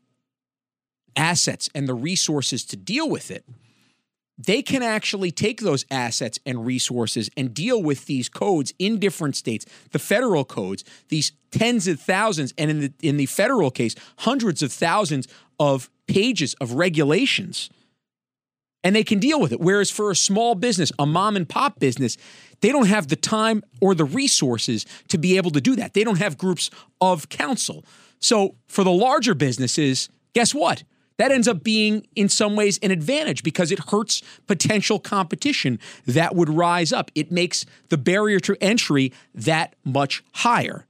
assets 1.17 1.69
and 1.75 1.89
the 1.89 1.95
resources 1.95 2.65
to 2.67 2.77
deal 2.77 3.09
with 3.09 3.33
it, 3.33 3.45
they 4.39 4.63
can 4.63 4.83
actually 4.83 5.31
take 5.31 5.61
those 5.61 5.85
assets 5.91 6.39
and 6.47 6.65
resources 6.65 7.31
and 7.37 7.53
deal 7.53 7.83
with 7.83 8.07
these 8.07 8.29
codes 8.29 8.73
in 8.79 8.99
different 8.99 9.37
states, 9.37 9.67
the 9.91 9.99
federal 9.99 10.45
codes, 10.45 10.85
these 11.09 11.33
tens 11.51 11.87
of 11.87 12.01
thousands, 12.01 12.55
and 12.57 12.71
in 12.71 12.81
the 12.81 12.93
in 13.03 13.17
the 13.19 13.27
federal 13.27 13.71
case, 13.71 13.95
hundreds 14.19 14.63
of 14.63 14.73
thousands 14.73 15.29
of 15.61 15.91
pages 16.07 16.55
of 16.61 16.73
regulations. 16.73 17.71
And 18.85 18.97
they 18.97 19.05
can 19.05 19.21
deal 19.21 19.41
with 19.41 19.53
it. 19.53 19.61
Whereas 19.61 19.93
for 19.93 20.11
a 20.11 20.17
small 20.17 20.57
business, 20.57 20.91
a 20.99 21.07
mom 21.07 21.37
and 21.37 21.49
pop 21.49 21.79
business, 21.79 22.17
they 22.63 22.73
don't 22.73 22.89
have 22.89 23.07
the 23.09 23.17
time 23.17 23.63
or 23.81 23.95
the 23.95 24.05
resources 24.05 24.87
to 25.09 25.19
be 25.19 25.37
able 25.37 25.53
to 25.53 25.61
do 25.61 25.77
that. 25.77 25.95
They 25.95 26.03
don't 26.03 26.19
have 26.19 26.37
groups 26.37 26.69
of 27.01 27.29
counsel. 27.29 27.85
So 28.19 28.57
for 28.67 28.83
the 28.83 28.91
larger 28.91 29.35
businesses, 29.35 30.09
guess 30.33 30.53
what? 30.53 30.83
That 31.23 31.31
ends 31.31 31.47
up 31.47 31.63
being 31.63 32.05
in 32.17 32.29
some 32.29 32.57
ways 32.57 32.81
an 32.83 32.91
advantage 32.91 33.45
because 33.45 33.71
it 33.71 33.79
hurts 33.91 34.23
potential 34.49 34.99
competition 34.99 35.79
that 36.05 36.35
would 36.35 36.49
rise 36.49 36.93
up. 36.93 37.13
It 37.15 37.31
makes 37.31 37.65
the 37.91 37.97
barrier 37.97 38.41
to 38.41 38.57
entry 38.61 39.13
that 39.33 39.77
much 39.85 40.25
higher. 40.33 40.85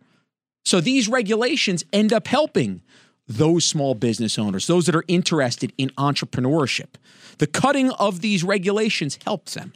So 0.65 0.81
these 0.81 1.07
regulations 1.07 1.85
end 1.93 2.15
up 2.15 2.29
helping 2.29 2.81
those 3.29 3.67
small 3.67 3.95
business 3.95 4.39
owners, 4.39 4.67
those 4.67 4.87
that 4.87 4.97
are 4.97 5.05
interested 5.07 5.71
in 5.77 5.91
entrepreneurship. 5.99 6.95
The 7.37 7.47
cutting 7.47 7.91
of 7.91 8.23
these 8.23 8.43
regulations 8.43 9.19
helps 9.27 9.53
them. 9.53 9.75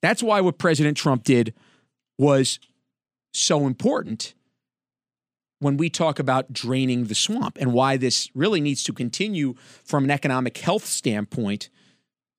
That's 0.00 0.22
why 0.22 0.40
what 0.40 0.56
President 0.56 0.96
Trump 0.96 1.24
did 1.24 1.52
was 2.16 2.58
so 3.34 3.66
important 3.66 4.32
when 5.60 5.76
we 5.76 5.90
talk 5.90 6.18
about 6.18 6.52
draining 6.52 7.04
the 7.04 7.14
swamp 7.14 7.58
and 7.60 7.72
why 7.72 7.96
this 7.96 8.30
really 8.34 8.60
needs 8.60 8.84
to 8.84 8.92
continue 8.92 9.54
from 9.84 10.04
an 10.04 10.10
economic 10.10 10.56
health 10.58 10.86
standpoint 10.86 11.68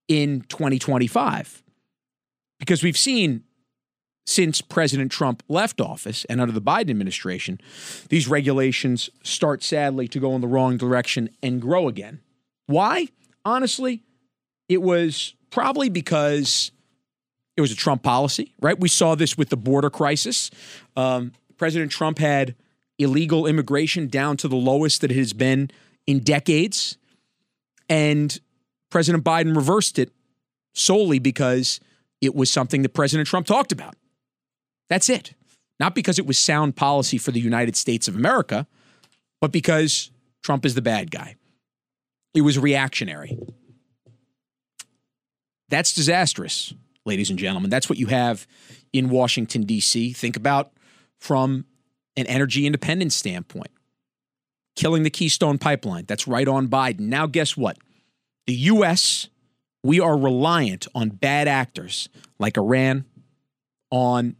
in 0.07 0.41
2025. 0.49 1.63
Because 2.59 2.83
we've 2.83 2.97
seen 2.97 3.43
since 4.25 4.61
President 4.61 5.11
Trump 5.11 5.41
left 5.47 5.81
office 5.81 6.23
and 6.25 6.39
under 6.39 6.53
the 6.53 6.61
Biden 6.61 6.91
administration, 6.91 7.59
these 8.09 8.27
regulations 8.27 9.09
start 9.23 9.63
sadly 9.63 10.07
to 10.07 10.19
go 10.19 10.35
in 10.35 10.41
the 10.41 10.47
wrong 10.47 10.77
direction 10.77 11.29
and 11.41 11.61
grow 11.61 11.87
again. 11.87 12.21
Why? 12.67 13.07
Honestly, 13.43 14.03
it 14.67 14.81
was 14.81 15.33
probably 15.49 15.89
because 15.89 16.71
it 17.57 17.61
was 17.61 17.71
a 17.71 17.75
Trump 17.75 18.03
policy, 18.03 18.53
right? 18.61 18.79
We 18.79 18.87
saw 18.87 19.15
this 19.15 19.37
with 19.37 19.49
the 19.49 19.57
border 19.57 19.89
crisis. 19.89 20.51
Um, 20.95 21.33
President 21.57 21.91
Trump 21.91 22.19
had 22.19 22.55
illegal 22.99 23.47
immigration 23.47 24.07
down 24.07 24.37
to 24.37 24.47
the 24.47 24.55
lowest 24.55 25.01
that 25.01 25.11
it 25.11 25.17
has 25.17 25.33
been 25.33 25.71
in 26.05 26.19
decades. 26.19 26.97
And 27.87 28.39
President 28.91 29.23
Biden 29.23 29.55
reversed 29.55 29.97
it 29.97 30.11
solely 30.73 31.17
because 31.17 31.79
it 32.21 32.35
was 32.35 32.51
something 32.51 32.83
that 32.83 32.93
President 32.93 33.27
Trump 33.27 33.47
talked 33.47 33.71
about. 33.71 33.95
That's 34.89 35.09
it. 35.09 35.33
Not 35.79 35.95
because 35.95 36.19
it 36.19 36.27
was 36.27 36.37
sound 36.37 36.75
policy 36.75 37.17
for 37.17 37.31
the 37.31 37.39
United 37.39 37.75
States 37.75 38.07
of 38.07 38.15
America, 38.15 38.67
but 39.39 39.51
because 39.51 40.11
Trump 40.43 40.65
is 40.65 40.75
the 40.75 40.81
bad 40.81 41.09
guy. 41.09 41.35
It 42.33 42.41
was 42.41 42.59
reactionary. 42.59 43.39
That's 45.69 45.93
disastrous, 45.93 46.73
ladies 47.05 47.29
and 47.29 47.39
gentlemen. 47.39 47.69
That's 47.69 47.89
what 47.89 47.97
you 47.97 48.07
have 48.07 48.45
in 48.91 49.09
Washington, 49.09 49.63
D.C. 49.63 50.13
Think 50.13 50.35
about 50.35 50.71
from 51.19 51.65
an 52.19 52.27
energy 52.27 52.65
independence 52.65 53.15
standpoint. 53.15 53.71
Killing 54.75 55.03
the 55.03 55.09
Keystone 55.09 55.57
Pipeline. 55.57 56.05
That's 56.07 56.27
right 56.27 56.47
on 56.47 56.67
Biden. 56.67 57.01
Now, 57.01 57.25
guess 57.27 57.57
what? 57.57 57.77
The 58.47 58.53
U.S., 58.53 59.29
we 59.83 59.99
are 59.99 60.17
reliant 60.17 60.87
on 60.93 61.09
bad 61.09 61.47
actors 61.47 62.09
like 62.39 62.57
Iran, 62.57 63.05
on 63.91 64.35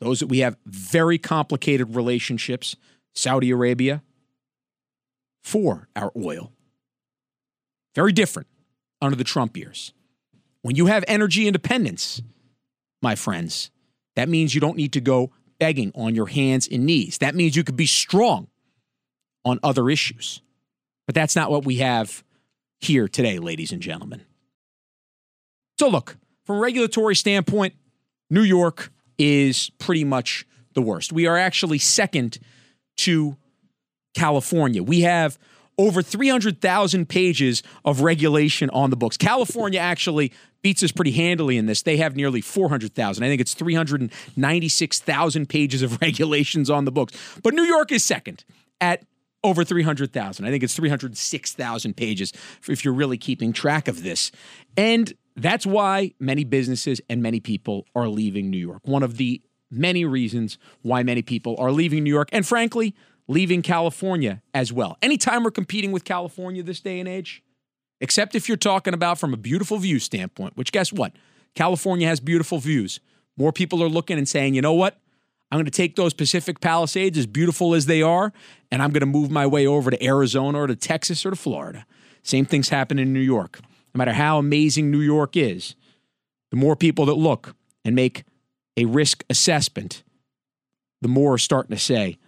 those 0.00 0.20
that 0.20 0.26
we 0.26 0.38
have 0.40 0.56
very 0.66 1.18
complicated 1.18 1.94
relationships, 1.94 2.76
Saudi 3.14 3.50
Arabia, 3.50 4.02
for 5.42 5.88
our 5.96 6.12
oil. 6.16 6.52
Very 7.94 8.12
different 8.12 8.48
under 9.00 9.16
the 9.16 9.24
Trump 9.24 9.56
years. 9.56 9.92
When 10.62 10.76
you 10.76 10.86
have 10.86 11.04
energy 11.08 11.46
independence, 11.46 12.20
my 13.02 13.14
friends, 13.14 13.70
that 14.16 14.28
means 14.28 14.54
you 14.54 14.60
don't 14.60 14.76
need 14.76 14.92
to 14.92 15.00
go 15.00 15.30
begging 15.58 15.92
on 15.94 16.14
your 16.14 16.26
hands 16.26 16.68
and 16.70 16.86
knees. 16.86 17.18
That 17.18 17.34
means 17.34 17.56
you 17.56 17.64
could 17.64 17.76
be 17.76 17.86
strong 17.86 18.48
on 19.44 19.58
other 19.62 19.90
issues. 19.90 20.40
But 21.06 21.14
that's 21.14 21.34
not 21.34 21.50
what 21.50 21.64
we 21.64 21.76
have 21.76 22.22
here 22.80 23.08
today, 23.08 23.38
ladies 23.38 23.72
and 23.72 23.82
gentlemen. 23.82 24.22
So, 25.78 25.88
look, 25.88 26.16
from 26.44 26.56
a 26.56 26.60
regulatory 26.60 27.16
standpoint, 27.16 27.74
New 28.30 28.42
York 28.42 28.92
is 29.16 29.70
pretty 29.78 30.04
much 30.04 30.46
the 30.74 30.82
worst. 30.82 31.12
We 31.12 31.26
are 31.26 31.36
actually 31.36 31.78
second 31.78 32.38
to 32.98 33.36
California. 34.14 34.82
We 34.82 35.00
have 35.02 35.38
over 35.78 36.02
300,000 36.02 37.08
pages 37.08 37.62
of 37.84 38.02
regulation 38.02 38.68
on 38.70 38.90
the 38.90 38.96
books. 38.96 39.16
California 39.16 39.78
actually 39.78 40.32
beats 40.60 40.82
us 40.82 40.90
pretty 40.90 41.12
handily 41.12 41.56
in 41.56 41.66
this. 41.66 41.82
They 41.82 41.96
have 41.98 42.16
nearly 42.16 42.40
400,000. 42.40 43.22
I 43.22 43.28
think 43.28 43.40
it's 43.40 43.54
396,000 43.54 45.48
pages 45.48 45.82
of 45.82 46.00
regulations 46.00 46.68
on 46.68 46.84
the 46.84 46.92
books. 46.92 47.16
But 47.42 47.54
New 47.54 47.62
York 47.62 47.92
is 47.92 48.04
second 48.04 48.44
at 48.80 49.04
over 49.44 49.62
300,000. 49.64 50.44
I 50.44 50.50
think 50.50 50.64
it's 50.64 50.74
306,000 50.74 51.96
pages 51.96 52.32
if 52.68 52.84
you're 52.84 52.94
really 52.94 53.18
keeping 53.18 53.52
track 53.52 53.86
of 53.86 54.02
this. 54.02 54.32
And 54.76 55.12
that's 55.36 55.64
why 55.64 56.12
many 56.18 56.42
businesses 56.42 57.00
and 57.08 57.22
many 57.22 57.38
people 57.38 57.86
are 57.94 58.08
leaving 58.08 58.50
New 58.50 58.58
York. 58.58 58.80
One 58.84 59.04
of 59.04 59.16
the 59.16 59.40
many 59.70 60.04
reasons 60.04 60.58
why 60.82 61.02
many 61.02 61.22
people 61.22 61.54
are 61.58 61.70
leaving 61.70 62.02
New 62.02 62.12
York. 62.12 62.28
And 62.32 62.46
frankly, 62.46 62.94
leaving 63.28 63.62
California 63.62 64.42
as 64.54 64.72
well. 64.72 64.96
Anytime 65.02 65.44
we're 65.44 65.50
competing 65.50 65.92
with 65.92 66.04
California 66.04 66.62
this 66.62 66.80
day 66.80 66.98
and 66.98 67.08
age, 67.08 67.42
except 68.00 68.34
if 68.34 68.48
you're 68.48 68.56
talking 68.56 68.94
about 68.94 69.18
from 69.18 69.34
a 69.34 69.36
beautiful 69.36 69.76
view 69.76 69.98
standpoint, 69.98 70.56
which 70.56 70.72
guess 70.72 70.92
what? 70.92 71.12
California 71.54 72.08
has 72.08 72.20
beautiful 72.20 72.58
views. 72.58 73.00
More 73.36 73.52
people 73.52 73.82
are 73.82 73.88
looking 73.88 74.18
and 74.18 74.28
saying, 74.28 74.54
you 74.54 74.62
know 74.62 74.72
what? 74.72 74.98
I'm 75.50 75.56
going 75.56 75.64
to 75.64 75.70
take 75.70 75.96
those 75.96 76.12
Pacific 76.12 76.60
Palisades, 76.60 77.16
as 77.16 77.26
beautiful 77.26 77.74
as 77.74 77.86
they 77.86 78.02
are, 78.02 78.32
and 78.70 78.82
I'm 78.82 78.90
going 78.90 79.00
to 79.00 79.06
move 79.06 79.30
my 79.30 79.46
way 79.46 79.66
over 79.66 79.90
to 79.90 80.04
Arizona 80.04 80.58
or 80.60 80.66
to 80.66 80.76
Texas 80.76 81.24
or 81.24 81.30
to 81.30 81.36
Florida. 81.36 81.86
Same 82.22 82.44
things 82.44 82.68
happen 82.68 82.98
in 82.98 83.12
New 83.12 83.20
York. 83.20 83.60
No 83.94 83.98
matter 83.98 84.12
how 84.12 84.38
amazing 84.38 84.90
New 84.90 85.00
York 85.00 85.36
is, 85.36 85.74
the 86.50 86.56
more 86.56 86.76
people 86.76 87.06
that 87.06 87.14
look 87.14 87.54
and 87.84 87.94
make 87.94 88.24
a 88.76 88.84
risk 88.84 89.24
assessment, 89.30 90.02
the 91.00 91.08
more 91.08 91.34
are 91.34 91.38
starting 91.38 91.74
to 91.74 91.82
say, 91.82 92.18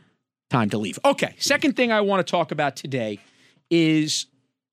time 0.51 0.69
to 0.71 0.79
leave. 0.79 0.99
Okay, 1.05 1.35
second 1.39 1.77
thing 1.77 1.91
I 1.93 2.03
want 2.03 2.27
to 2.27 2.31
talk 2.31 2.53
about 2.53 2.77
today 2.77 3.19
is 3.71 4.27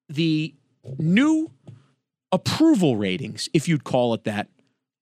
the 0.10 0.53
new 0.98 1.51
approval 2.31 2.98
ratings, 2.98 3.48
if 3.53 3.67
you'd 3.67 3.84
call 3.84 4.13
it 4.13 4.25
that, 4.25 4.50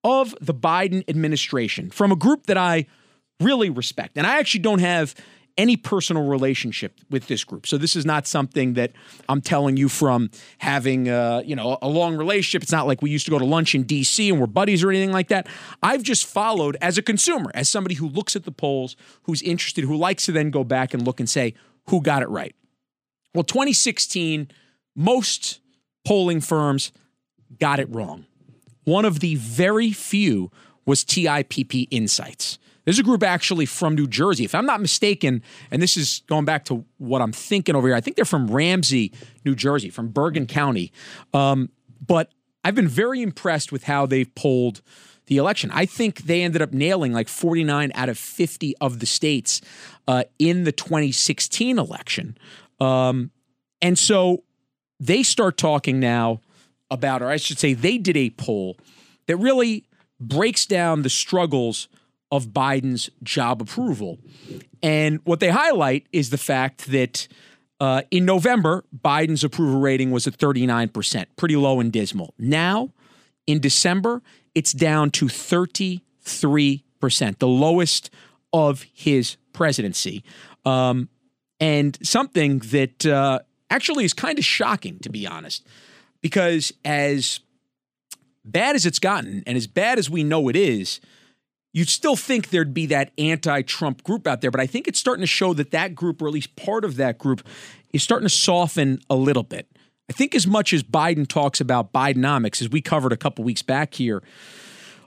of 0.04 0.36
the 0.40 0.54
Biden 0.54 1.04
administration 1.10 1.90
from 1.90 2.12
a 2.12 2.16
group 2.16 2.46
that 2.46 2.58
I 2.58 2.86
really 3.40 3.70
respect. 3.70 4.18
And 4.18 4.28
I 4.28 4.38
actually 4.38 4.60
don't 4.60 4.80
have 4.80 5.16
any 5.58 5.78
personal 5.78 6.26
relationship 6.26 7.00
with 7.10 7.28
this 7.28 7.44
group. 7.44 7.66
So 7.66 7.78
this 7.78 7.96
is 7.96 8.06
not 8.06 8.28
something 8.28 8.74
that 8.74 8.92
I'm 9.30 9.42
telling 9.42 9.78
you 9.78 9.88
from 9.88 10.30
having 10.58 11.10
uh, 11.10 11.42
you 11.46 11.56
know 11.56 11.78
a 11.82 11.88
long 11.88 12.18
relationship. 12.18 12.64
It's 12.64 12.72
not 12.72 12.88
like 12.88 13.02
we 13.02 13.10
used 13.10 13.26
to 13.26 13.32
go 13.32 13.40
to 13.40 13.46
lunch 13.46 13.76
in 13.76 13.84
D.C. 13.84 14.30
and 14.30 14.40
we're 14.40 14.48
buddies 14.48 14.84
or 14.84 14.90
anything 14.90 15.12
like 15.12 15.30
that. 15.30 15.48
I've 15.82 16.04
just 16.04 16.26
followed 16.26 16.78
as 16.82 16.98
a 16.98 17.02
consumer, 17.02 17.52
as 17.54 17.70
somebody 17.70 17.96
who 17.96 18.08
looks 18.08 18.36
at 18.36 18.44
the 18.44 18.52
polls, 18.52 18.96
who's 19.24 19.42
interested, 19.42 19.84
who 19.86 19.96
likes 19.96 20.26
to 20.26 20.32
then 20.32 20.50
go 20.50 20.64
back 20.64 20.94
and 20.94 21.06
look 21.06 21.20
and 21.20 21.30
say 21.30 21.54
who 21.90 22.02
got 22.02 22.22
it 22.22 22.30
right. 22.30 22.56
Well, 23.34 23.44
2016, 23.44 24.50
most 24.96 25.60
polling 26.06 26.42
firms 26.42 26.92
got 27.60 27.80
it 27.80 27.94
wrong. 27.94 28.26
One 28.86 29.06
of 29.06 29.20
the 29.20 29.36
very 29.36 29.92
few 29.92 30.52
was 30.86 31.04
TIPP 31.04 31.88
Insights. 31.92 32.60
There's 32.86 33.00
a 33.00 33.04
group 33.04 33.24
actually 33.24 33.66
from 33.66 33.96
New 33.96 34.08
Jersey, 34.08 34.46
if 34.46 34.56
I'm 34.56 34.66
not 34.66 34.80
mistaken, 34.80 35.42
and 35.72 35.82
this 35.82 35.98
is 35.98 36.22
going 36.28 36.46
back 36.46 36.66
to 36.66 36.86
what 36.98 37.22
I'm 37.22 37.32
thinking 37.32 37.76
over 37.76 37.88
here. 37.88 37.96
I 37.96 38.02
think 38.02 38.16
they're 38.16 38.26
from 38.26 38.48
Ramsey, 38.48 39.12
New 39.44 39.56
Jersey, 39.56 39.90
from 39.90 40.10
Bergen 40.10 40.46
County. 40.46 40.92
Um, 41.34 41.70
but 42.06 42.32
I've 42.64 42.76
been 42.76 42.88
very 42.88 43.22
impressed 43.22 43.72
with 43.72 43.84
how 43.84 44.06
they've 44.06 44.34
polled 44.36 44.82
the 45.28 45.38
election. 45.38 45.72
I 45.74 45.86
think 45.86 46.24
they 46.24 46.44
ended 46.44 46.62
up 46.62 46.72
nailing 46.72 47.12
like 47.12 47.28
49 47.28 47.92
out 47.96 48.10
of 48.10 48.18
50 48.18 48.76
of 48.80 49.00
the 49.00 49.06
states 49.06 49.62
uh, 50.08 50.24
in 50.38 50.64
the 50.64 50.72
2016 50.72 51.80
election. 51.80 52.38
Um, 52.80 53.32
and 53.82 53.98
so 53.98 54.44
they 55.00 55.24
start 55.24 55.58
talking 55.58 56.00
now 56.00 56.42
about, 56.92 57.22
or 57.22 57.30
I 57.30 57.38
should 57.38 57.58
say, 57.58 57.74
they 57.74 57.98
did 57.98 58.16
a 58.16 58.30
poll 58.32 58.78
that 59.28 59.38
really 59.38 59.86
breaks 60.20 60.66
down 60.66 61.02
the 61.02 61.10
struggles 61.10 61.88
of 62.36 62.48
Biden's 62.48 63.10
job 63.24 63.62
approval. 63.62 64.20
And 64.84 65.20
what 65.24 65.40
they 65.40 65.50
highlight 65.50 66.08
is 66.12 66.30
the 66.30 66.38
fact 66.38 66.88
that 66.92 67.28
uh, 67.80 68.04
in 68.12 68.26
November, 68.26 68.84
Biden's 68.96 69.44
approval 69.44 69.80
rating 69.80 70.12
was 70.12 70.28
at 70.28 70.38
39%, 70.38 71.26
pretty 71.36 71.56
low 71.56 71.80
and 71.80 71.92
dismal. 71.92 72.34
Now, 72.38 72.92
in 73.48 73.60
December, 73.60 74.22
it's 74.54 74.72
down 74.72 75.12
to 75.12 75.26
33%, 75.26 76.02
the 77.40 77.48
lowest 77.48 78.10
of 78.54 78.86
his 78.94 79.38
presidency. 79.54 80.24
Um, 80.66 81.10
and 81.60 81.98
something 82.02 82.60
that 82.60 83.06
uh, 83.06 83.40
actually 83.70 84.06
is 84.06 84.14
kind 84.14 84.40
of 84.40 84.46
shocking, 84.46 85.00
to 85.00 85.10
be 85.10 85.28
honest, 85.28 85.66
because 86.22 86.72
as 86.84 87.40
bad 88.46 88.76
as 88.76 88.86
it's 88.86 89.00
gotten, 89.00 89.44
and 89.46 89.58
as 89.58 89.68
bad 89.68 90.00
as 90.00 90.10
we 90.10 90.24
know 90.24 90.48
it 90.48 90.56
is, 90.56 91.00
you'd 91.76 91.90
still 91.90 92.16
think 92.16 92.50
there'd 92.52 92.74
be 92.74 92.86
that 92.86 93.12
anti 93.18 93.62
Trump 93.62 94.02
group 94.04 94.26
out 94.26 94.40
there. 94.40 94.50
But 94.50 94.62
I 94.62 94.66
think 94.66 94.88
it's 94.88 94.98
starting 94.98 95.22
to 95.22 95.28
show 95.28 95.54
that 95.54 95.72
that 95.72 95.94
group, 95.94 96.22
or 96.22 96.28
at 96.28 96.34
least 96.34 96.56
part 96.56 96.86
of 96.86 96.96
that 96.96 97.20
group, 97.20 97.46
is 97.94 98.02
starting 98.02 98.26
to 98.26 98.34
soften 98.34 99.02
a 99.10 99.16
little 99.16 99.44
bit. 99.44 99.68
I 100.10 100.14
think 100.14 100.34
as 100.34 100.48
much 100.48 100.72
as 100.72 100.84
Biden 100.84 101.28
talks 101.28 101.60
about 101.60 101.92
Bidenomics, 101.92 102.62
as 102.62 102.70
we 102.70 102.82
covered 102.82 103.12
a 103.12 103.18
couple 103.18 103.44
weeks 103.44 103.62
back 103.62 103.94
here 103.94 104.24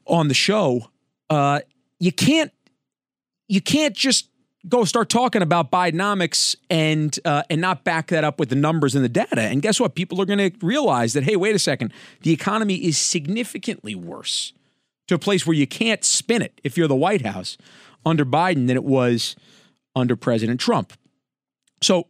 on 0.07 0.29
the 0.29 0.35
show, 0.35 0.91
uh, 1.31 1.61
you 1.99 2.13
can't 2.13 2.53
you 3.49 3.63
can't 3.63 3.97
just 3.97 4.29
go 4.69 4.85
start 4.85 5.09
talking 5.09 5.41
about 5.41 5.71
Bidenomics 5.71 6.55
and 6.69 7.19
uh, 7.25 7.45
and 7.49 7.63
not 7.63 7.83
back 7.83 8.09
that 8.09 8.25
up 8.25 8.39
with 8.39 8.51
the 8.51 8.57
numbers 8.57 8.95
and 8.95 9.03
the 9.03 9.09
data. 9.09 9.41
And 9.41 9.63
guess 9.63 9.81
what? 9.81 9.95
People 9.95 10.21
are 10.21 10.27
going 10.27 10.51
to 10.51 10.67
realize 10.67 11.15
that 11.15 11.25
hey, 11.25 11.37
wait 11.37 11.55
a 11.55 11.59
second, 11.59 11.95
the 12.25 12.33
economy 12.33 12.75
is 12.75 12.99
significantly 12.99 13.95
worse 13.95 14.53
to 15.09 15.15
a 15.15 15.19
place 15.19 15.47
where 15.47 15.57
you 15.57 15.67
can't 15.67 16.05
spin 16.05 16.43
it 16.43 16.61
if 16.63 16.77
you're 16.77 16.89
the 16.89 16.95
White 16.95 17.27
House 17.27 17.59
under 18.07 18.25
Biden 18.25 18.67
than 18.69 18.77
it 18.77 18.85
was 18.85 19.35
under 19.97 20.17
President 20.17 20.61
Trump. 20.61 20.93
So, 21.83 22.09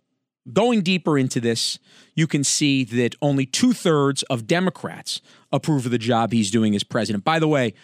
going 0.53 0.83
deeper 0.83 1.19
into 1.19 1.41
this, 1.41 1.79
you 2.15 2.27
can 2.27 2.45
see 2.45 2.85
that 2.85 3.15
only 3.21 3.47
two 3.47 3.73
thirds 3.73 4.23
of 4.25 4.47
Democrats 4.47 5.21
approve 5.53 5.85
of 5.85 5.93
the 5.93 5.99
job 5.99 6.33
he's 6.33 6.51
doing 6.51 6.75
as 6.75 6.83
president. 6.83 7.25
By 7.25 7.39
the 7.39 7.49
way, 7.49 7.75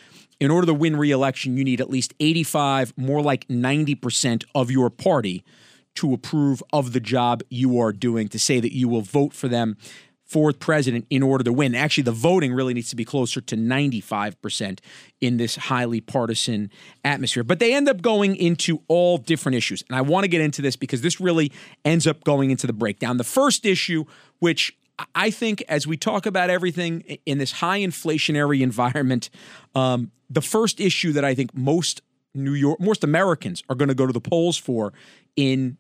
in 0.41 0.51
order 0.51 0.67
to 0.67 0.75
win 0.75 0.97
re-election, 0.97 1.57
you 1.57 1.65
need 1.65 1.81
at 1.81 1.91
least 1.91 2.15
85, 2.21 2.95
more 2.97 3.23
like 3.23 3.47
90% 3.49 4.45
of 4.55 4.71
your 4.71 4.91
party 4.91 5.45
to 5.97 6.13
approve 6.13 6.63
of 6.73 6.93
the 6.93 7.01
job 7.01 7.43
you 7.51 7.79
are 7.79 7.93
doing, 7.93 8.29
to 8.29 8.39
say 8.39 8.61
that 8.61 8.75
you 8.75 8.89
will 8.89 9.03
vote 9.03 9.33
for 9.33 9.47
them 9.47 9.77
fourth 10.25 10.59
president 10.59 11.07
in 11.11 11.23
order 11.23 11.45
to 11.45 11.53
win. 11.53 11.75
Actually, 11.75 12.05
the 12.05 12.13
voting 12.13 12.53
really 12.53 12.75
needs 12.75 12.91
to 12.91 12.97
be 12.97 13.05
closer 13.05 13.41
to 13.41 13.57
95% 13.57 14.81
in 15.21 15.37
this 15.37 15.57
highly 15.57 16.01
partisan 16.01 16.71
atmosphere. 17.05 17.45
But 17.45 17.59
they 17.59 17.75
end 17.75 17.89
up 17.89 18.03
going 18.03 18.35
into 18.37 18.81
all 18.89 19.19
different 19.19 19.57
issues. 19.57 19.85
And 19.89 19.97
I 19.97 20.01
want 20.01 20.25
to 20.25 20.29
get 20.29 20.41
into 20.41 20.63
this 20.63 20.77
because 20.77 21.03
this 21.03 21.21
really 21.21 21.53
ends 21.85 22.07
up 22.07 22.25
going 22.25 22.51
into 22.51 22.67
the 22.67 22.73
breakdown. 22.73 23.19
The 23.19 23.25
first 23.25 23.67
issue, 23.67 24.05
which 24.39 24.77
I 25.15 25.31
think 25.31 25.63
as 25.69 25.87
we 25.87 25.97
talk 25.97 26.25
about 26.25 26.51
everything 26.51 27.01
in 27.27 27.39
this 27.39 27.53
high 27.53 27.81
inflationary 27.81 28.61
environment, 28.61 29.29
um, 29.75 30.11
the 30.31 30.43
first 30.43 30.81
issue 30.81 31.13
that 31.13 31.25
I 31.25 31.35
think 31.35 31.55
most 31.55 32.01
New 32.35 32.55
York, 32.55 32.81
most 32.81 33.05
Americans 33.05 33.63
are 33.69 33.77
going 33.77 33.89
to 33.89 33.95
go 33.95 34.07
to 34.07 34.13
the 34.13 34.21
polls 34.21 34.57
for 34.57 34.93
in 35.37 35.79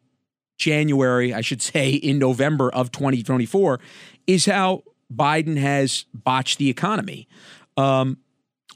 January, 0.59 1.35
I 1.35 1.41
should 1.41 1.63
say, 1.63 1.91
in 1.91 2.19
November 2.19 2.71
of 2.71 2.93
2024, 2.93 3.81
is 4.27 4.47
how 4.47 4.83
Biden 5.13 5.57
has 5.57 6.07
botched 6.15 6.59
the 6.59 6.71
economy. 6.71 7.29
Um, 7.77 8.19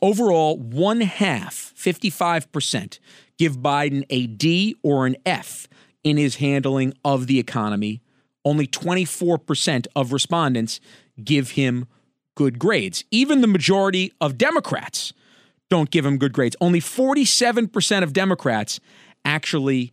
overall, 0.02 0.58
one 0.58 1.00
half, 1.00 1.72
55%, 1.76 2.98
give 3.38 3.58
Biden 3.58 4.04
a 4.10 4.26
D 4.26 4.76
or 4.82 5.06
an 5.06 5.16
F 5.24 5.68
in 6.04 6.16
his 6.16 6.36
handling 6.36 6.94
of 7.04 7.26
the 7.26 7.38
economy. 7.38 8.02
Only 8.44 8.66
24% 8.66 9.86
of 9.94 10.12
respondents 10.12 10.80
give 11.22 11.52
him 11.52 11.86
good 12.34 12.58
grades. 12.58 13.04
Even 13.10 13.40
the 13.40 13.46
majority 13.46 14.12
of 14.20 14.38
Democrats 14.38 15.12
don't 15.68 15.90
give 15.90 16.06
him 16.06 16.18
good 16.18 16.32
grades. 16.32 16.56
Only 16.60 16.80
47% 16.80 18.02
of 18.02 18.12
Democrats 18.12 18.80
actually 19.24 19.92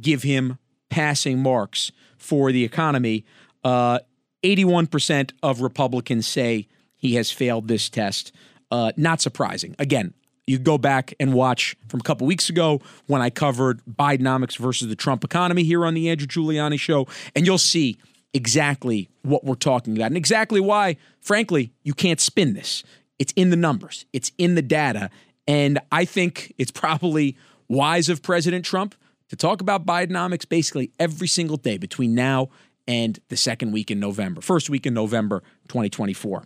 give 0.00 0.22
him 0.22 0.58
passing 0.88 1.42
marks 1.42 1.92
for 2.18 2.52
the 2.52 2.64
economy. 2.64 3.24
Uh, 3.64 3.98
81% 4.42 5.32
of 5.42 5.60
Republicans 5.60 6.26
say 6.26 6.68
he 6.94 7.14
has 7.14 7.30
failed 7.30 7.68
this 7.68 7.88
test. 7.88 8.32
Uh, 8.70 8.92
not 8.96 9.20
surprising. 9.20 9.74
Again, 9.78 10.14
you 10.46 10.58
go 10.58 10.78
back 10.78 11.14
and 11.18 11.34
watch 11.34 11.76
from 11.88 12.00
a 12.00 12.02
couple 12.02 12.26
weeks 12.26 12.48
ago 12.48 12.80
when 13.06 13.20
I 13.20 13.30
covered 13.30 13.82
Bidenomics 13.84 14.56
versus 14.56 14.88
the 14.88 14.96
Trump 14.96 15.24
economy 15.24 15.64
here 15.64 15.84
on 15.84 15.94
the 15.94 16.08
Andrew 16.08 16.26
Giuliani 16.26 16.78
show, 16.78 17.06
and 17.34 17.46
you'll 17.46 17.58
see 17.58 17.98
exactly 18.32 19.08
what 19.22 19.44
we're 19.44 19.54
talking 19.54 19.96
about 19.96 20.06
and 20.06 20.16
exactly 20.16 20.60
why, 20.60 20.96
frankly, 21.20 21.72
you 21.82 21.94
can't 21.94 22.20
spin 22.20 22.54
this. 22.54 22.84
It's 23.18 23.32
in 23.34 23.50
the 23.50 23.56
numbers, 23.56 24.04
it's 24.12 24.30
in 24.38 24.54
the 24.54 24.62
data. 24.62 25.10
And 25.48 25.78
I 25.90 26.04
think 26.04 26.52
it's 26.58 26.70
probably 26.70 27.36
wise 27.68 28.08
of 28.08 28.22
President 28.22 28.64
Trump 28.64 28.94
to 29.28 29.36
talk 29.36 29.60
about 29.60 29.86
Bidenomics 29.86 30.48
basically 30.48 30.92
every 30.98 31.28
single 31.28 31.56
day 31.56 31.78
between 31.78 32.14
now 32.14 32.48
and 32.88 33.18
the 33.28 33.36
second 33.36 33.72
week 33.72 33.90
in 33.90 33.98
November, 33.98 34.40
first 34.40 34.70
week 34.70 34.86
in 34.86 34.94
November 34.94 35.42
2024. 35.68 36.44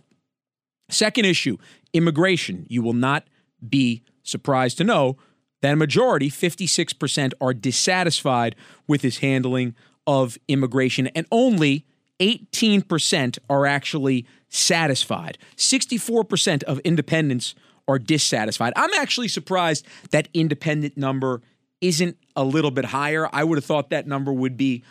Second 0.89 1.25
issue 1.25 1.57
immigration. 1.93 2.65
You 2.69 2.81
will 2.81 2.93
not 2.93 3.27
be 3.67 4.03
surprised 4.23 4.77
to 4.77 4.83
know 4.83 5.17
that 5.61 5.73
a 5.73 5.75
majority, 5.75 6.29
56%, 6.29 7.33
are 7.39 7.53
dissatisfied 7.53 8.55
with 8.87 9.01
his 9.01 9.19
handling 9.19 9.75
of 10.07 10.37
immigration, 10.47 11.07
and 11.07 11.27
only 11.31 11.85
18% 12.19 13.37
are 13.49 13.65
actually 13.65 14.25
satisfied. 14.49 15.37
64% 15.57 16.63
of 16.63 16.79
independents 16.79 17.55
are 17.87 17.99
dissatisfied. 17.99 18.73
I'm 18.75 18.93
actually 18.95 19.27
surprised 19.27 19.85
that 20.11 20.27
independent 20.33 20.97
number 20.97 21.41
isn't 21.81 22.17
a 22.35 22.43
little 22.43 22.71
bit 22.71 22.85
higher. 22.85 23.27
I 23.33 23.43
would 23.43 23.57
have 23.57 23.65
thought 23.65 23.89
that 23.89 24.07
number 24.07 24.31
would 24.31 24.55
be 24.55 24.83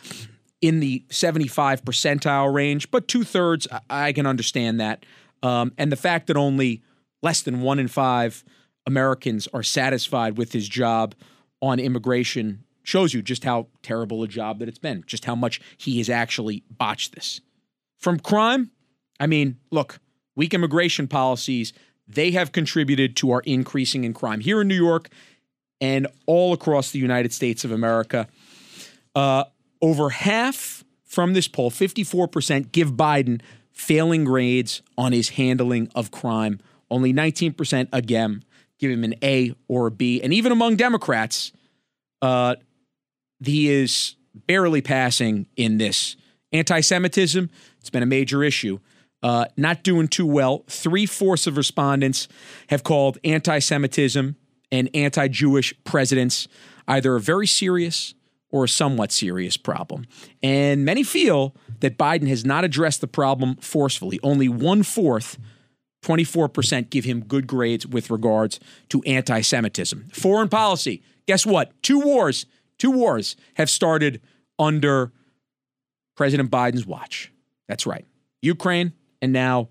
in 0.61 0.79
the 0.79 1.03
75 1.09 1.83
percentile 1.83 2.53
range, 2.53 2.91
but 2.91 3.07
two 3.07 3.23
thirds, 3.23 3.67
I 3.89 4.13
can 4.13 4.27
understand 4.27 4.79
that. 4.79 5.05
Um, 5.41 5.73
and 5.77 5.91
the 5.91 5.95
fact 5.95 6.27
that 6.27 6.37
only 6.37 6.83
less 7.23 7.41
than 7.41 7.61
one 7.61 7.79
in 7.79 7.87
five 7.87 8.43
Americans 8.85 9.47
are 9.53 9.63
satisfied 9.63 10.37
with 10.37 10.51
his 10.53 10.67
job 10.67 11.15
on 11.61 11.79
immigration 11.79 12.63
shows 12.83 13.13
you 13.13 13.21
just 13.21 13.43
how 13.43 13.67
terrible 13.83 14.23
a 14.23 14.27
job 14.27 14.59
that 14.59 14.67
it's 14.67 14.79
been, 14.79 15.03
just 15.05 15.25
how 15.25 15.35
much 15.35 15.61
he 15.77 15.97
has 15.99 16.09
actually 16.09 16.63
botched 16.69 17.15
this. 17.15 17.41
From 17.99 18.19
crime, 18.19 18.71
I 19.19 19.27
mean, 19.27 19.57
look, 19.71 19.99
weak 20.35 20.53
immigration 20.53 21.07
policies, 21.07 21.73
they 22.07 22.31
have 22.31 22.51
contributed 22.51 23.15
to 23.17 23.31
our 23.31 23.41
increasing 23.41 24.03
in 24.03 24.13
crime 24.13 24.39
here 24.39 24.61
in 24.61 24.67
New 24.67 24.75
York 24.75 25.09
and 25.81 26.07
all 26.27 26.53
across 26.53 26.91
the 26.91 26.99
United 26.99 27.33
States 27.33 27.65
of 27.65 27.71
America. 27.71 28.27
Uh, 29.15 29.43
over 29.81 30.11
half 30.11 30.85
from 31.03 31.33
this 31.33 31.47
poll, 31.47 31.71
54%, 31.71 32.71
give 32.71 32.93
Biden 32.93 33.41
failing 33.73 34.23
grades 34.23 34.81
on 34.97 35.11
his 35.11 35.29
handling 35.29 35.91
of 35.95 36.11
crime. 36.11 36.61
Only 36.89 37.13
19% 37.13 37.89
again 37.91 38.45
give 38.81 38.91
him 38.91 39.03
an 39.03 39.15
A 39.23 39.53
or 39.67 39.87
a 39.87 39.91
B. 39.91 40.21
And 40.21 40.33
even 40.33 40.51
among 40.51 40.75
Democrats, 40.75 41.53
uh, 42.21 42.55
he 43.43 43.69
is 43.69 44.15
barely 44.47 44.81
passing 44.81 45.45
in 45.55 45.77
this. 45.77 46.17
Anti 46.51 46.81
Semitism, 46.81 47.49
it's 47.79 47.89
been 47.89 48.03
a 48.03 48.07
major 48.07 48.43
issue. 48.43 48.79
Uh, 49.23 49.45
not 49.55 49.83
doing 49.83 50.07
too 50.07 50.25
well. 50.25 50.63
Three 50.67 51.05
fourths 51.05 51.45
of 51.45 51.55
respondents 51.55 52.27
have 52.69 52.83
called 52.83 53.19
anti 53.23 53.59
Semitism 53.59 54.35
and 54.71 54.89
anti 54.93 55.27
Jewish 55.27 55.73
presidents 55.83 56.47
either 56.87 57.15
a 57.15 57.19
very 57.19 57.47
serious 57.47 58.13
or 58.49 58.65
a 58.65 58.69
somewhat 58.69 59.11
serious 59.11 59.57
problem. 59.57 60.05
And 60.43 60.83
many 60.83 61.03
feel 61.03 61.55
that 61.79 61.97
Biden 61.97 62.27
has 62.27 62.45
not 62.45 62.63
addressed 62.63 63.01
the 63.01 63.07
problem 63.07 63.55
forcefully. 63.57 64.19
Only 64.23 64.49
one 64.49 64.83
fourth 64.83 65.37
24% 66.03 66.89
give 66.89 67.05
him 67.05 67.21
good 67.21 67.47
grades 67.47 67.85
with 67.85 68.09
regards 68.09 68.59
to 68.89 69.01
anti 69.03 69.41
Semitism. 69.41 70.09
Foreign 70.13 70.49
policy. 70.49 71.03
Guess 71.27 71.45
what? 71.45 71.71
Two 71.83 71.99
wars, 71.99 72.45
two 72.77 72.91
wars 72.91 73.35
have 73.55 73.69
started 73.69 74.21
under 74.57 75.11
President 76.15 76.49
Biden's 76.49 76.85
watch. 76.85 77.31
That's 77.67 77.85
right. 77.85 78.05
Ukraine 78.41 78.93
and 79.21 79.31
now 79.31 79.69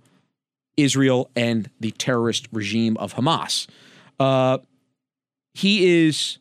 Israel 0.76 1.30
and 1.34 1.68
the 1.80 1.90
terrorist 1.90 2.48
regime 2.52 2.96
of 2.96 3.14
Hamas. 3.14 3.66
Uh, 4.18 4.58
he 5.54 6.06
is 6.06 6.38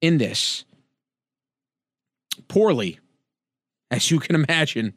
in 0.00 0.18
this 0.18 0.64
poorly, 2.48 2.98
as 3.90 4.10
you 4.10 4.18
can 4.18 4.34
imagine, 4.34 4.94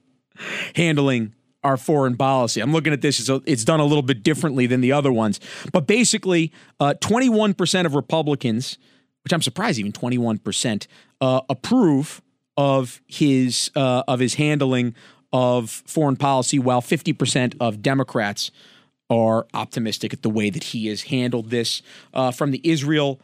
handling 0.76 1.34
our 1.63 1.78
foreign 1.78 2.15
policy. 2.15 2.62
I'm 2.62 2.71
looking 2.71 2.93
at 2.93 3.02
this; 3.02 3.19
it's, 3.19 3.30
a, 3.30 3.41
it's 3.45 3.63
done 3.63 3.80
a 3.80 3.86
little 3.86 4.02
bit 4.02 4.23
differently 4.23 4.67
than 4.67 4.82
the 4.82 4.91
other 4.91 5.12
ones. 5.12 5.39
But 5.71 5.88
basically, 5.88 6.52
uh, 6.80 6.93
21% 7.00 7.86
of 7.86 7.95
Republicans, 7.95 8.78
which 9.23 9.34
I'm 9.34 9.41
surprised 9.41 9.80
even 9.80 9.91
21%, 9.91 10.88
uh, 11.21 11.41
approve 11.50 12.21
of 12.56 13.02
his 13.08 13.71
uh, 13.76 14.04
of 14.08 14.19
his 14.19 14.36
handling 14.36 14.95
of 15.34 15.69
foreign 15.69 16.15
policy, 16.15 16.58
while 16.58 16.82
50% 16.82 17.56
of 17.60 17.82
Democrats 17.82 18.52
are 19.10 19.48
optimistic 19.54 20.13
at 20.13 20.22
the 20.22 20.30
way 20.30 20.50
that 20.50 20.65
he 20.65 20.88
has 20.88 21.04
handled 21.04 21.50
this. 21.50 21.82
Uh, 22.13 22.32
from 22.32 22.52
the 22.52 22.62
Israel 22.63 23.20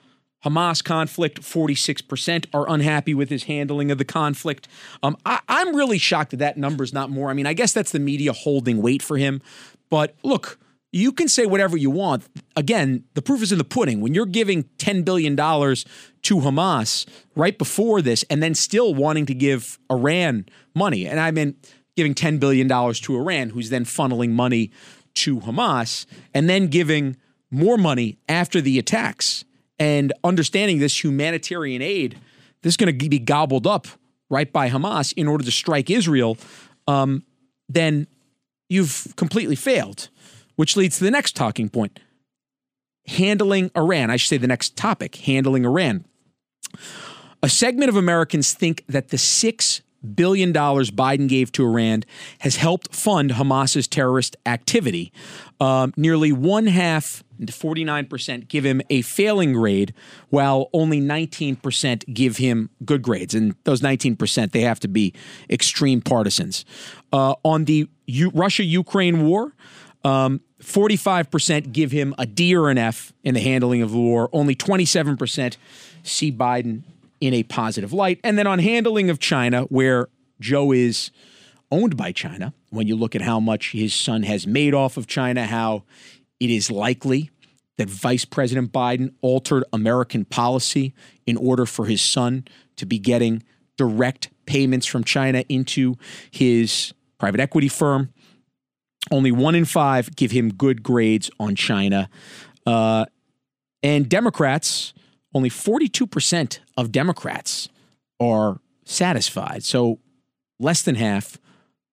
Hamas 0.45 0.83
conflict, 0.83 1.41
46% 1.41 2.45
are 2.53 2.69
unhappy 2.69 3.13
with 3.13 3.29
his 3.29 3.45
handling 3.45 3.91
of 3.91 3.97
the 3.97 4.05
conflict. 4.05 4.67
Um, 5.01 5.17
I, 5.25 5.39
I'm 5.47 5.75
really 5.75 5.97
shocked 5.97 6.31
that 6.31 6.37
that 6.37 6.57
number's 6.57 6.93
not 6.93 7.09
more. 7.09 7.29
I 7.29 7.33
mean, 7.33 7.47
I 7.47 7.53
guess 7.53 7.73
that's 7.73 7.91
the 7.91 7.99
media 7.99 8.33
holding 8.33 8.81
weight 8.81 9.01
for 9.01 9.17
him. 9.17 9.41
But 9.89 10.15
look, 10.23 10.59
you 10.91 11.11
can 11.11 11.27
say 11.27 11.45
whatever 11.45 11.77
you 11.77 11.89
want. 11.89 12.27
Again, 12.55 13.05
the 13.13 13.21
proof 13.21 13.41
is 13.41 13.51
in 13.51 13.57
the 13.57 13.63
pudding. 13.63 14.01
When 14.01 14.13
you're 14.13 14.25
giving 14.25 14.63
$10 14.77 15.05
billion 15.05 15.35
to 15.35 15.41
Hamas 15.43 17.07
right 17.35 17.57
before 17.57 18.01
this 18.01 18.23
and 18.29 18.43
then 18.43 18.53
still 18.53 18.93
wanting 18.93 19.25
to 19.27 19.33
give 19.33 19.79
Iran 19.89 20.45
money, 20.75 21.07
and 21.07 21.19
I 21.19 21.31
mean 21.31 21.55
giving 21.95 22.13
$10 22.13 22.39
billion 22.39 22.67
to 22.67 23.15
Iran, 23.17 23.49
who's 23.49 23.69
then 23.69 23.85
funneling 23.85 24.31
money 24.31 24.71
to 25.15 25.39
Hamas, 25.41 26.05
and 26.33 26.49
then 26.49 26.67
giving 26.67 27.17
more 27.51 27.77
money 27.77 28.17
after 28.27 28.61
the 28.61 28.79
attacks 28.79 29.45
and 29.79 30.13
understanding 30.23 30.79
this 30.79 31.03
humanitarian 31.03 31.81
aid, 31.81 32.17
this 32.61 32.71
is 32.71 32.77
going 32.77 32.97
to 32.97 33.09
be 33.09 33.19
gobbled 33.19 33.67
up 33.67 33.87
right 34.29 34.51
by 34.51 34.69
Hamas 34.69 35.13
in 35.15 35.27
order 35.27 35.43
to 35.43 35.51
strike 35.51 35.89
Israel, 35.89 36.37
um, 36.87 37.23
then 37.69 38.07
you've 38.69 39.13
completely 39.15 39.55
failed. 39.55 40.09
Which 40.55 40.77
leads 40.77 40.99
to 40.99 41.03
the 41.03 41.11
next 41.11 41.35
talking 41.35 41.67
point 41.69 41.99
handling 43.07 43.71
Iran. 43.75 44.09
I 44.09 44.17
should 44.17 44.29
say 44.29 44.37
the 44.37 44.47
next 44.47 44.77
topic 44.77 45.15
handling 45.15 45.65
Iran. 45.65 46.05
A 47.41 47.49
segment 47.49 47.89
of 47.89 47.97
Americans 47.97 48.53
think 48.53 48.85
that 48.87 49.09
the 49.09 49.17
six 49.17 49.81
billion 50.03 50.51
dollars 50.51 50.91
Biden 50.91 51.27
gave 51.27 51.51
to 51.53 51.65
Iran 51.65 52.03
has 52.39 52.57
helped 52.57 52.95
fund 52.95 53.31
Hamas's 53.31 53.87
terrorist 53.87 54.35
activity. 54.45 55.11
Um, 55.59 55.93
nearly 55.95 56.31
one 56.31 56.67
half, 56.67 57.23
49%, 57.41 58.47
give 58.47 58.63
him 58.63 58.81
a 58.89 59.01
failing 59.01 59.53
grade, 59.53 59.93
while 60.29 60.69
only 60.73 60.99
19% 60.99 62.13
give 62.13 62.37
him 62.37 62.69
good 62.85 63.01
grades. 63.01 63.33
And 63.33 63.55
those 63.63 63.81
19%, 63.81 64.51
they 64.51 64.61
have 64.61 64.79
to 64.81 64.87
be 64.87 65.13
extreme 65.49 66.01
partisans. 66.01 66.65
Uh, 67.11 67.35
on 67.43 67.65
the 67.65 67.89
U- 68.07 68.31
Russia 68.33 68.63
Ukraine 68.63 69.25
war, 69.25 69.53
um, 70.03 70.41
45% 70.61 71.71
give 71.71 71.91
him 71.91 72.13
a 72.17 72.25
D 72.25 72.55
or 72.55 72.69
an 72.69 72.77
F 72.77 73.13
in 73.23 73.33
the 73.33 73.41
handling 73.41 73.81
of 73.81 73.91
the 73.91 73.97
war. 73.97 74.29
Only 74.33 74.55
27% 74.55 75.57
see 76.03 76.31
Biden 76.31 76.83
in 77.23 77.33
a 77.33 77.41
positive 77.43 77.93
light. 77.93 78.19
And 78.21 78.37
then 78.37 78.47
on 78.47 78.59
handling 78.59 79.09
of 79.09 79.17
China, 79.17 79.61
where 79.63 80.09
Joe 80.41 80.73
is 80.73 81.09
owned 81.71 81.95
by 81.95 82.11
China, 82.11 82.53
when 82.69 82.85
you 82.85 82.97
look 82.97 83.15
at 83.15 83.21
how 83.21 83.39
much 83.39 83.71
his 83.71 83.93
son 83.93 84.23
has 84.23 84.45
made 84.45 84.73
off 84.73 84.97
of 84.97 85.07
China, 85.07 85.45
how 85.45 85.85
it 86.41 86.49
is 86.49 86.69
likely 86.69 87.29
that 87.77 87.89
Vice 87.89 88.25
President 88.25 88.73
Biden 88.73 89.13
altered 89.21 89.63
American 89.71 90.25
policy 90.25 90.93
in 91.25 91.37
order 91.37 91.65
for 91.65 91.85
his 91.85 92.01
son 92.01 92.45
to 92.75 92.85
be 92.85 92.99
getting 92.99 93.41
direct 93.77 94.29
payments 94.45 94.85
from 94.85 95.05
China 95.05 95.45
into 95.47 95.95
his 96.29 96.93
private 97.17 97.39
equity 97.39 97.69
firm. 97.69 98.13
Only 99.11 99.31
one 99.31 99.55
in 99.55 99.63
five 99.63 100.13
give 100.17 100.31
him 100.31 100.49
good 100.53 100.83
grades 100.83 101.31
on 101.39 101.55
China. 101.55 102.09
Uh, 102.65 103.05
and 103.81 104.09
Democrats 104.09 104.93
only 105.33 105.49
42% 105.49 106.59
of 106.77 106.91
Democrats 106.91 107.69
are 108.19 108.59
satisfied. 108.85 109.63
So 109.63 109.99
less 110.59 110.81
than 110.81 110.95
half, 110.95 111.37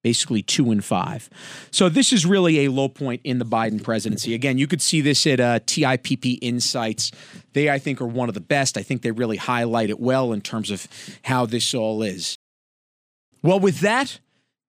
basically 0.03 0.43
two 0.43 0.71
and 0.71 0.85
five. 0.85 1.29
So 1.71 1.89
this 1.89 2.13
is 2.13 2.25
really 2.25 2.65
a 2.65 2.71
low 2.71 2.89
point 2.89 3.21
in 3.25 3.39
the 3.39 3.45
Biden 3.45 3.83
presidency. 3.83 4.35
Again, 4.35 4.59
you 4.59 4.67
could 4.67 4.83
see 4.83 5.01
this 5.01 5.27
at 5.27 5.41
uh, 5.41 5.61
TIPP 5.61 6.39
Insights. 6.41 7.13
They, 7.53 7.71
I 7.71 7.79
think, 7.79 8.01
are 8.01 8.07
one 8.07 8.29
of 8.29 8.35
the 8.35 8.41
best. 8.41 8.77
I 8.77 8.83
think 8.83 9.03
they 9.03 9.11
really 9.11 9.37
highlight 9.37 9.91
it 9.91 10.01
well 10.01 10.33
in 10.33 10.41
terms 10.41 10.71
of 10.71 10.87
how 11.23 11.47
this 11.47 11.75
all 11.75 12.03
is. 12.03 12.37
Well, 13.43 13.61
with 13.61 13.81
that, 13.81 14.21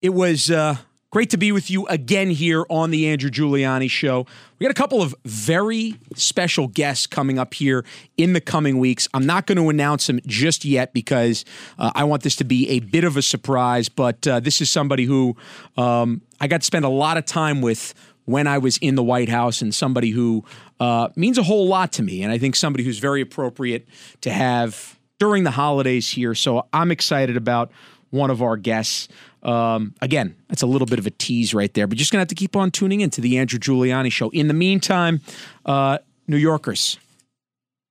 it 0.01 0.09
was. 0.09 0.49
Uh, 0.49 0.77
Great 1.11 1.29
to 1.31 1.37
be 1.37 1.51
with 1.51 1.69
you 1.69 1.85
again 1.87 2.29
here 2.29 2.65
on 2.69 2.89
the 2.89 3.09
Andrew 3.09 3.29
Giuliani 3.29 3.89
Show. 3.89 4.25
We 4.57 4.63
got 4.63 4.71
a 4.71 4.73
couple 4.73 5.01
of 5.01 5.13
very 5.25 5.95
special 6.15 6.69
guests 6.69 7.05
coming 7.05 7.37
up 7.37 7.53
here 7.53 7.83
in 8.15 8.31
the 8.31 8.39
coming 8.39 8.79
weeks. 8.79 9.09
I'm 9.13 9.25
not 9.25 9.45
going 9.45 9.57
to 9.57 9.67
announce 9.67 10.07
them 10.07 10.21
just 10.25 10.63
yet 10.63 10.93
because 10.93 11.43
uh, 11.77 11.91
I 11.95 12.05
want 12.05 12.23
this 12.23 12.37
to 12.37 12.45
be 12.45 12.69
a 12.69 12.79
bit 12.79 13.03
of 13.03 13.17
a 13.17 13.21
surprise, 13.21 13.89
but 13.89 14.25
uh, 14.25 14.39
this 14.39 14.61
is 14.61 14.69
somebody 14.69 15.03
who 15.03 15.35
um, 15.75 16.21
I 16.39 16.47
got 16.47 16.61
to 16.61 16.65
spend 16.65 16.85
a 16.85 16.89
lot 16.89 17.17
of 17.17 17.25
time 17.25 17.59
with 17.59 17.93
when 18.23 18.47
I 18.47 18.59
was 18.59 18.77
in 18.77 18.95
the 18.95 19.03
White 19.03 19.27
House 19.27 19.61
and 19.61 19.75
somebody 19.75 20.11
who 20.11 20.45
uh, 20.79 21.09
means 21.17 21.37
a 21.37 21.43
whole 21.43 21.67
lot 21.67 21.91
to 21.93 22.03
me. 22.03 22.23
And 22.23 22.31
I 22.31 22.37
think 22.37 22.55
somebody 22.55 22.85
who's 22.85 22.99
very 22.99 23.19
appropriate 23.19 23.85
to 24.21 24.31
have 24.31 24.97
during 25.19 25.43
the 25.43 25.51
holidays 25.51 26.09
here. 26.09 26.33
So 26.35 26.67
I'm 26.71 26.89
excited 26.89 27.35
about 27.35 27.69
one 28.11 28.29
of 28.29 28.41
our 28.41 28.55
guests. 28.55 29.09
Um, 29.43 29.95
again, 30.01 30.35
that's 30.47 30.61
a 30.61 30.67
little 30.67 30.85
bit 30.85 30.99
of 30.99 31.07
a 31.07 31.11
tease 31.11 31.53
right 31.53 31.73
there, 31.73 31.87
but 31.87 31.97
just 31.97 32.11
gonna 32.11 32.21
have 32.21 32.27
to 32.29 32.35
keep 32.35 32.55
on 32.55 32.71
tuning 32.71 33.01
into 33.01 33.21
the 33.21 33.37
Andrew 33.37 33.59
Giuliani 33.59 34.11
show. 34.11 34.29
In 34.29 34.47
the 34.47 34.53
meantime, 34.53 35.21
uh, 35.65 35.97
New 36.27 36.37
Yorkers, 36.37 36.97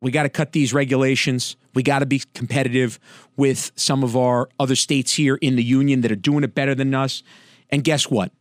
we 0.00 0.10
got 0.10 0.22
to 0.22 0.28
cut 0.28 0.52
these 0.52 0.72
regulations. 0.72 1.56
We 1.74 1.82
got 1.82 2.00
to 2.00 2.06
be 2.06 2.22
competitive 2.34 2.98
with 3.36 3.70
some 3.76 4.02
of 4.02 4.16
our 4.16 4.48
other 4.58 4.74
states 4.76 5.12
here 5.14 5.36
in 5.36 5.56
the 5.56 5.62
union 5.62 6.00
that 6.00 6.10
are 6.10 6.16
doing 6.16 6.42
it 6.42 6.54
better 6.54 6.74
than 6.74 6.94
us. 6.94 7.22
And 7.70 7.84
guess 7.84 8.10
what? 8.10 8.32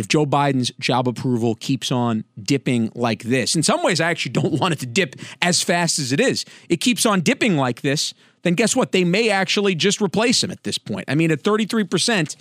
If 0.00 0.08
Joe 0.08 0.26
Biden's 0.26 0.72
job 0.80 1.06
approval 1.06 1.54
keeps 1.54 1.92
on 1.92 2.24
dipping 2.42 2.90
like 2.94 3.22
this, 3.22 3.54
in 3.54 3.62
some 3.62 3.82
ways, 3.82 4.00
I 4.00 4.10
actually 4.10 4.32
don't 4.32 4.52
want 4.60 4.72
it 4.72 4.80
to 4.80 4.86
dip 4.86 5.14
as 5.40 5.62
fast 5.62 5.98
as 5.98 6.12
it 6.12 6.20
is. 6.20 6.44
It 6.68 6.78
keeps 6.78 7.06
on 7.06 7.20
dipping 7.20 7.56
like 7.56 7.82
this 7.82 8.14
then 8.42 8.54
guess 8.54 8.74
what? 8.74 8.92
They 8.92 9.04
may 9.04 9.30
actually 9.30 9.74
just 9.74 10.00
replace 10.00 10.42
him 10.42 10.50
at 10.50 10.62
this 10.64 10.78
point. 10.78 11.04
I 11.08 11.14
mean, 11.14 11.30
at 11.30 11.42
33%, 11.42 12.36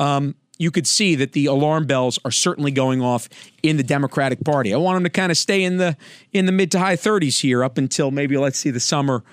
um, 0.00 0.34
you 0.58 0.70
could 0.70 0.86
see 0.86 1.14
that 1.16 1.32
the 1.32 1.46
alarm 1.46 1.86
bells 1.86 2.18
are 2.24 2.30
certainly 2.30 2.70
going 2.70 3.02
off 3.02 3.28
in 3.62 3.76
the 3.76 3.82
Democratic 3.82 4.44
Party. 4.44 4.72
I 4.72 4.76
want 4.76 4.96
him 4.98 5.04
to 5.04 5.10
kind 5.10 5.32
of 5.32 5.38
stay 5.38 5.62
in 5.62 5.78
the 5.78 5.96
in 6.32 6.46
the 6.46 6.52
mid 6.52 6.70
to 6.72 6.78
high 6.78 6.96
30s 6.96 7.40
here 7.40 7.64
up 7.64 7.76
until 7.76 8.10
maybe 8.10 8.36
let's 8.36 8.58
see 8.58 8.70
the 8.70 8.80
summer 8.80 9.24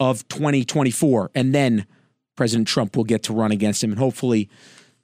of 0.00 0.26
2024 0.28 1.30
and 1.34 1.54
then 1.54 1.86
President 2.36 2.66
Trump 2.66 2.96
will 2.96 3.04
get 3.04 3.22
to 3.24 3.34
run 3.34 3.52
against 3.52 3.84
him 3.84 3.90
and 3.90 3.98
hopefully 3.98 4.48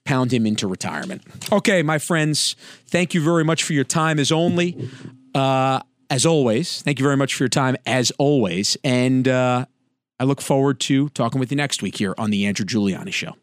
pound 0.08 0.32
him 0.32 0.46
into 0.46 0.66
retirement. 0.66 1.22
Okay, 1.52 1.82
my 1.82 1.98
friends, 1.98 2.56
thank 2.86 3.14
you 3.14 3.20
very 3.20 3.44
much 3.44 3.62
for 3.62 3.74
your 3.74 3.84
time 3.84 4.18
as 4.18 4.32
only 4.32 4.76
uh, 5.34 5.80
as 6.08 6.24
always. 6.24 6.82
Thank 6.82 6.98
you 6.98 7.04
very 7.04 7.16
much 7.16 7.34
for 7.34 7.42
your 7.44 7.48
time 7.50 7.76
as 7.84 8.10
always 8.18 8.76
and 8.82 9.28
uh 9.28 9.66
I 10.20 10.24
look 10.24 10.40
forward 10.40 10.80
to 10.80 11.08
talking 11.10 11.38
with 11.38 11.52
you 11.52 11.56
next 11.56 11.80
week 11.80 11.96
here 11.96 12.14
on 12.18 12.30
The 12.30 12.46
Andrew 12.46 12.66
Giuliani 12.66 13.12
Show. 13.12 13.34